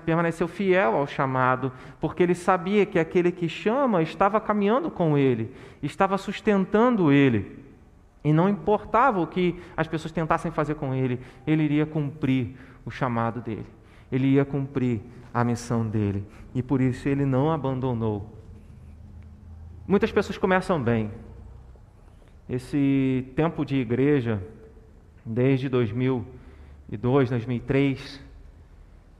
permaneceu 0.04 0.48
fiel 0.48 0.96
ao 0.96 1.06
chamado, 1.06 1.70
porque 2.00 2.22
ele 2.22 2.34
sabia 2.34 2.86
que 2.86 2.98
aquele 2.98 3.30
que 3.30 3.48
chama 3.48 4.02
estava 4.02 4.40
caminhando 4.40 4.90
com 4.90 5.16
ele, 5.16 5.54
estava 5.82 6.18
sustentando 6.18 7.12
ele. 7.12 7.62
E 8.24 8.32
não 8.32 8.48
importava 8.48 9.20
o 9.20 9.26
que 9.26 9.60
as 9.76 9.86
pessoas 9.86 10.12
tentassem 10.12 10.50
fazer 10.50 10.76
com 10.76 10.94
ele, 10.94 11.20
ele 11.46 11.62
iria 11.62 11.84
cumprir 11.84 12.56
o 12.86 12.90
chamado 12.90 13.42
dele, 13.42 13.66
ele 14.10 14.28
ia 14.28 14.46
cumprir 14.46 15.02
a 15.32 15.44
missão 15.44 15.86
dele. 15.86 16.24
E 16.54 16.62
por 16.62 16.80
isso 16.80 17.06
ele 17.06 17.26
não 17.26 17.52
abandonou. 17.52 18.32
Muitas 19.86 20.10
pessoas 20.10 20.38
começam 20.38 20.82
bem, 20.82 21.10
esse 22.48 23.32
tempo 23.34 23.64
de 23.64 23.76
igreja, 23.76 24.42
desde 25.24 25.68
2002, 25.68 27.30
2003, 27.30 28.22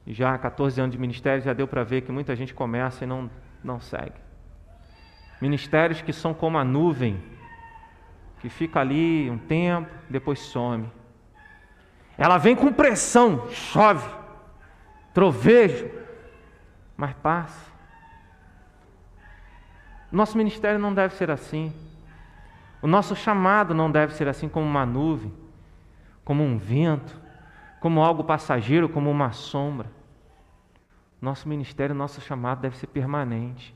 já 0.06 0.36
14 0.36 0.80
anos 0.80 0.92
de 0.92 1.00
ministério, 1.00 1.42
já 1.42 1.52
deu 1.52 1.66
para 1.66 1.82
ver 1.82 2.02
que 2.02 2.12
muita 2.12 2.36
gente 2.36 2.52
começa 2.52 3.04
e 3.04 3.06
não, 3.06 3.30
não 3.62 3.80
segue. 3.80 4.16
Ministérios 5.40 6.02
que 6.02 6.12
são 6.12 6.34
como 6.34 6.58
a 6.58 6.64
nuvem, 6.64 7.20
que 8.40 8.48
fica 8.48 8.80
ali 8.80 9.30
um 9.30 9.38
tempo, 9.38 9.90
depois 10.10 10.38
some. 10.40 10.90
Ela 12.18 12.36
vem 12.38 12.54
com 12.54 12.72
pressão, 12.72 13.50
chove, 13.50 14.08
trovejo, 15.14 15.90
mas 16.96 17.14
passa. 17.14 17.72
Nosso 20.12 20.36
ministério 20.36 20.78
não 20.78 20.94
deve 20.94 21.14
ser 21.14 21.30
assim. 21.30 21.72
O 22.84 22.86
nosso 22.86 23.16
chamado 23.16 23.72
não 23.72 23.90
deve 23.90 24.12
ser 24.12 24.28
assim 24.28 24.46
como 24.46 24.66
uma 24.66 24.84
nuvem, 24.84 25.32
como 26.22 26.44
um 26.44 26.58
vento, 26.58 27.18
como 27.80 28.04
algo 28.04 28.22
passageiro, 28.22 28.90
como 28.90 29.10
uma 29.10 29.32
sombra. 29.32 29.90
Nosso 31.18 31.48
ministério, 31.48 31.94
nosso 31.94 32.20
chamado 32.20 32.60
deve 32.60 32.76
ser 32.76 32.88
permanente. 32.88 33.74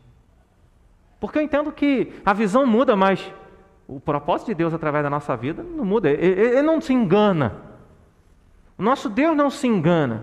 Porque 1.19 1.39
eu 1.39 1.43
entendo 1.43 1.73
que 1.73 2.21
a 2.23 2.35
visão 2.35 2.67
muda, 2.67 2.95
mas 2.95 3.33
o 3.87 3.99
propósito 3.99 4.49
de 4.49 4.57
Deus 4.57 4.75
através 4.75 5.03
da 5.03 5.09
nossa 5.09 5.35
vida 5.35 5.63
não 5.63 5.87
muda. 5.87 6.11
Ele 6.11 6.61
não 6.61 6.79
se 6.79 6.93
engana. 6.93 7.63
O 8.77 8.83
nosso 8.83 9.09
Deus 9.09 9.35
não 9.35 9.49
se 9.49 9.67
engana. 9.67 10.23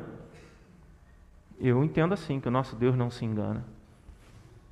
Eu 1.59 1.83
entendo 1.83 2.13
assim, 2.13 2.39
que 2.39 2.47
o 2.47 2.51
nosso 2.51 2.75
Deus 2.75 2.95
não 2.95 3.09
se 3.09 3.25
engana. 3.25 3.65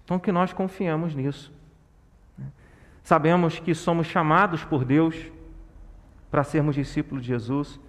Então 0.06 0.20
que 0.20 0.32
nós 0.32 0.54
confiamos 0.54 1.16
nisso. 1.16 1.52
Sabemos 3.04 3.60
que 3.60 3.76
somos 3.76 4.08
chamados 4.08 4.64
por 4.64 4.86
Deus 4.86 5.16
para 6.32 6.44
sermos 6.44 6.76
discípulos 6.76 7.22
de 7.24 7.28
Jesus. 7.28 7.80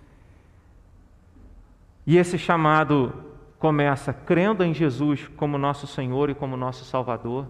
E 2.07 2.19
esse 2.19 2.37
chamado 2.37 3.13
começa 3.59 4.13
crendo 4.13 4.63
em 4.63 4.75
Jesus 4.75 5.27
como 5.37 5.57
nosso 5.57 5.87
Senhor 5.87 6.29
e 6.29 6.35
como 6.35 6.57
nosso 6.57 6.85
Salvador. 6.85 7.47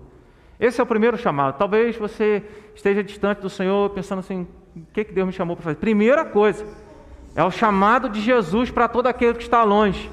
Esse 0.60 0.80
é 0.80 0.84
o 0.84 0.86
primeiro 0.86 1.16
chamado. 1.16 1.56
Talvez 1.58 1.96
você 1.96 2.44
esteja 2.74 3.02
distante 3.02 3.40
do 3.40 3.50
Senhor 3.50 3.90
pensando 3.90 4.20
assim: 4.20 4.46
o 4.76 4.86
que, 4.92 5.04
que 5.04 5.12
Deus 5.12 5.26
me 5.26 5.32
chamou 5.32 5.56
para 5.56 5.64
fazer? 5.64 5.76
Primeira 5.76 6.24
coisa, 6.24 6.64
é 7.34 7.42
o 7.42 7.50
chamado 7.50 8.08
de 8.08 8.20
Jesus 8.20 8.70
para 8.70 8.86
todo 8.86 9.06
aquele 9.06 9.34
que 9.34 9.42
está 9.42 9.64
longe. 9.64 10.10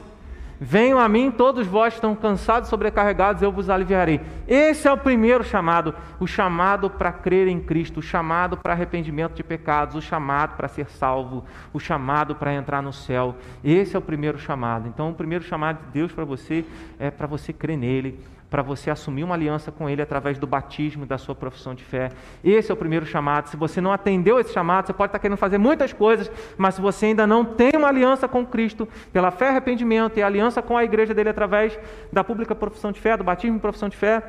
Venham 0.64 1.00
a 1.00 1.10
mim, 1.10 1.32
todos 1.32 1.66
vós 1.66 1.96
estão 1.96 2.16
cansados 2.16 2.70
sobrecarregados, 2.70 3.42
eu 3.42 3.52
vos 3.52 3.68
aliviarei. 3.68 4.22
Esse 4.48 4.88
é 4.88 4.92
o 4.92 4.98
primeiro 4.98 5.44
chamado, 5.44 5.96
o 6.20 6.28
chamado 6.28 6.88
para 6.88 7.12
crer 7.12 7.48
em 7.48 7.60
Cristo, 7.60 8.00
o 8.00 8.04
chamado 8.04 8.56
para 8.56 8.74
arrependimento 8.74 9.34
de 9.34 9.44
pecados, 9.44 9.96
o 9.96 10.02
chamado 10.04 10.56
para 10.56 10.68
ser 10.68 10.88
salvo, 10.88 11.44
o 11.74 11.80
chamado 11.80 12.36
para 12.36 12.54
entrar 12.54 12.80
no 12.84 12.94
céu. 12.94 13.36
Esse 13.64 13.96
é 13.96 14.00
o 14.00 14.04
primeiro 14.04 14.38
chamado. 14.38 14.88
Então, 14.88 15.10
o 15.10 15.16
primeiro 15.16 15.44
chamado 15.44 15.84
de 15.84 15.94
Deus 15.94 16.12
para 16.12 16.26
você 16.26 16.64
é 17.00 17.10
para 17.10 17.26
você 17.26 17.52
crer 17.52 17.76
nele, 17.76 18.20
para 18.52 18.62
você 18.62 18.92
assumir 18.92 19.24
uma 19.24 19.34
aliança 19.34 19.72
com 19.72 19.90
Ele 19.90 20.02
através 20.02 20.38
do 20.38 20.46
batismo 20.46 21.06
da 21.06 21.18
sua 21.18 21.34
profissão 21.34 21.74
de 21.74 21.86
fé. 21.86 22.10
Esse 22.44 22.70
é 22.70 22.74
o 22.74 22.78
primeiro 22.78 23.06
chamado. 23.06 23.48
Se 23.48 23.56
você 23.56 23.80
não 23.80 23.94
atendeu 23.94 24.42
esse 24.42 24.52
chamado, 24.52 24.88
você 24.88 24.94
pode 24.94 25.08
estar 25.08 25.20
querendo 25.20 25.38
fazer 25.38 25.58
muitas 25.58 25.94
coisas, 25.94 26.30
mas 26.58 26.76
se 26.76 26.82
você 26.82 27.06
ainda 27.06 27.26
não 27.26 27.46
tem 27.46 27.72
uma 27.74 27.88
aliança 27.88 28.28
com 28.28 28.46
Cristo, 28.46 28.86
pela 29.14 29.32
fé 29.32 29.46
e 29.46 29.48
arrependimento 29.48 30.18
e 30.18 30.22
aliança 30.22 30.62
com 30.62 30.76
a 30.76 30.84
igreja 30.84 31.14
dele 31.14 31.30
através 31.30 31.80
da 32.12 32.26
pública 32.26 32.54
profissão 32.54 32.92
de 32.92 33.00
fé, 33.00 33.16
do 33.16 33.24
batismo 33.24 33.56
e 33.56 33.60
profissão 33.62 33.88
de 33.88 33.96
fé, 33.96 34.22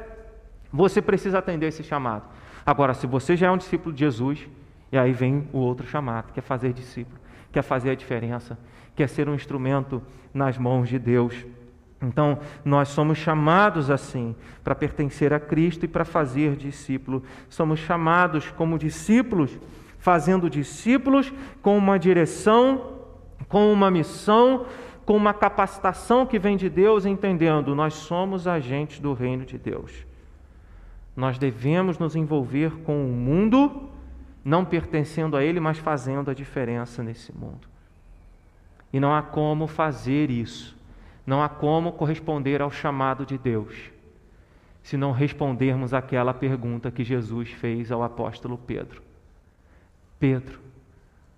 você 0.72 1.02
precisa 1.02 1.40
atender 1.40 1.66
esse 1.66 1.82
chamado. 1.82 2.22
Agora, 2.64 2.94
se 2.94 3.08
você 3.08 3.36
já 3.36 3.48
é 3.48 3.50
um 3.50 3.58
discípulo 3.58 3.92
de 3.92 3.98
Jesus, 3.98 4.48
e 4.92 4.96
aí 4.96 5.12
vem 5.12 5.48
o 5.52 5.58
outro 5.58 5.84
chamado, 5.84 6.32
que 6.32 6.38
é 6.38 6.42
fazer 6.42 6.72
discípulo, 6.72 7.18
que 7.50 7.58
é 7.58 7.62
fazer 7.62 7.90
a 7.90 7.94
diferença, 7.96 8.56
que 8.94 9.02
é 9.02 9.06
ser 9.08 9.28
um 9.28 9.34
instrumento 9.34 10.00
nas 10.32 10.56
mãos 10.56 10.88
de 10.88 10.96
Deus. 10.96 11.44
Então, 12.02 12.40
nós 12.64 12.88
somos 12.88 13.16
chamados 13.16 13.88
assim, 13.88 14.34
para 14.64 14.74
pertencer 14.74 15.32
a 15.32 15.38
Cristo 15.38 15.84
e 15.84 15.88
para 15.88 16.04
fazer 16.04 16.56
discípulo. 16.56 17.22
Somos 17.48 17.78
chamados 17.78 18.50
como 18.50 18.78
discípulos, 18.78 19.56
fazendo 19.98 20.50
discípulos 20.50 21.32
com 21.62 21.78
uma 21.78 21.98
direção, 21.98 22.98
com 23.48 23.72
uma 23.72 23.88
missão, 23.88 24.66
com 25.06 25.16
uma 25.16 25.32
capacitação 25.32 26.26
que 26.26 26.40
vem 26.40 26.56
de 26.56 26.68
Deus, 26.68 27.06
entendendo, 27.06 27.74
nós 27.74 27.94
somos 27.94 28.48
agentes 28.48 28.98
do 28.98 29.12
reino 29.12 29.44
de 29.44 29.56
Deus. 29.56 30.04
Nós 31.14 31.38
devemos 31.38 31.98
nos 31.98 32.16
envolver 32.16 32.72
com 32.82 33.04
o 33.04 33.12
mundo, 33.12 33.88
não 34.44 34.64
pertencendo 34.64 35.36
a 35.36 35.44
ele, 35.44 35.60
mas 35.60 35.78
fazendo 35.78 36.30
a 36.30 36.34
diferença 36.34 37.02
nesse 37.02 37.32
mundo. 37.32 37.68
E 38.92 38.98
não 38.98 39.14
há 39.14 39.22
como 39.22 39.66
fazer 39.66 40.30
isso 40.30 40.81
não 41.26 41.42
há 41.42 41.48
como 41.48 41.92
corresponder 41.92 42.60
ao 42.60 42.70
chamado 42.70 43.24
de 43.24 43.38
Deus 43.38 43.92
se 44.82 44.96
não 44.96 45.12
respondermos 45.12 45.94
aquela 45.94 46.34
pergunta 46.34 46.90
que 46.90 47.04
Jesus 47.04 47.50
fez 47.50 47.92
ao 47.92 48.02
apóstolo 48.02 48.58
Pedro: 48.58 49.02
Pedro, 50.18 50.60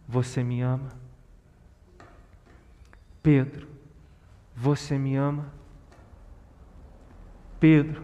você 0.08 0.42
me 0.42 0.62
ama? 0.62 0.88
Pedro, 3.22 3.66
você 4.56 4.98
me 4.98 5.14
ama? 5.16 5.46
Pedro, 7.60 8.02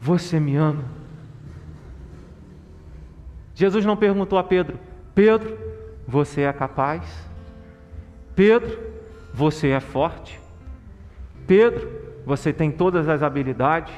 você 0.00 0.38
me 0.38 0.56
ama? 0.56 0.84
Jesus 3.54 3.84
não 3.84 3.96
perguntou 3.96 4.38
a 4.38 4.44
Pedro: 4.44 4.78
Pedro, 5.14 5.58
você 6.06 6.42
é 6.42 6.52
capaz? 6.52 7.26
Pedro, 8.36 8.78
você 9.34 9.68
é 9.68 9.80
forte? 9.80 10.45
Pedro, 11.46 11.88
você 12.24 12.52
tem 12.52 12.70
todas 12.70 13.08
as 13.08 13.22
habilidades. 13.22 13.94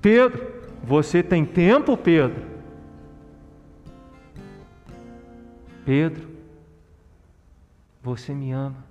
Pedro, 0.00 0.50
você 0.82 1.22
tem 1.22 1.44
tempo, 1.44 1.96
Pedro. 1.96 2.50
Pedro, 5.84 6.28
você 8.02 8.32
me 8.32 8.52
ama. 8.52 8.84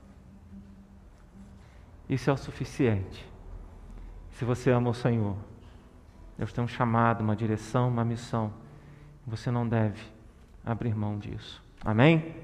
Isso 2.10 2.30
é 2.30 2.34
o 2.34 2.38
suficiente. 2.38 3.26
Se 4.34 4.46
você 4.46 4.70
ama 4.70 4.90
o 4.90 4.94
Senhor, 4.94 5.36
Deus 6.38 6.52
tem 6.52 6.64
um 6.64 6.68
chamado, 6.68 7.22
uma 7.22 7.36
direção, 7.36 7.88
uma 7.88 8.04
missão. 8.04 8.52
Você 9.26 9.50
não 9.50 9.68
deve 9.68 10.02
abrir 10.66 10.96
mão 10.96 11.18
disso. 11.18 11.64
Amém? 11.84 12.36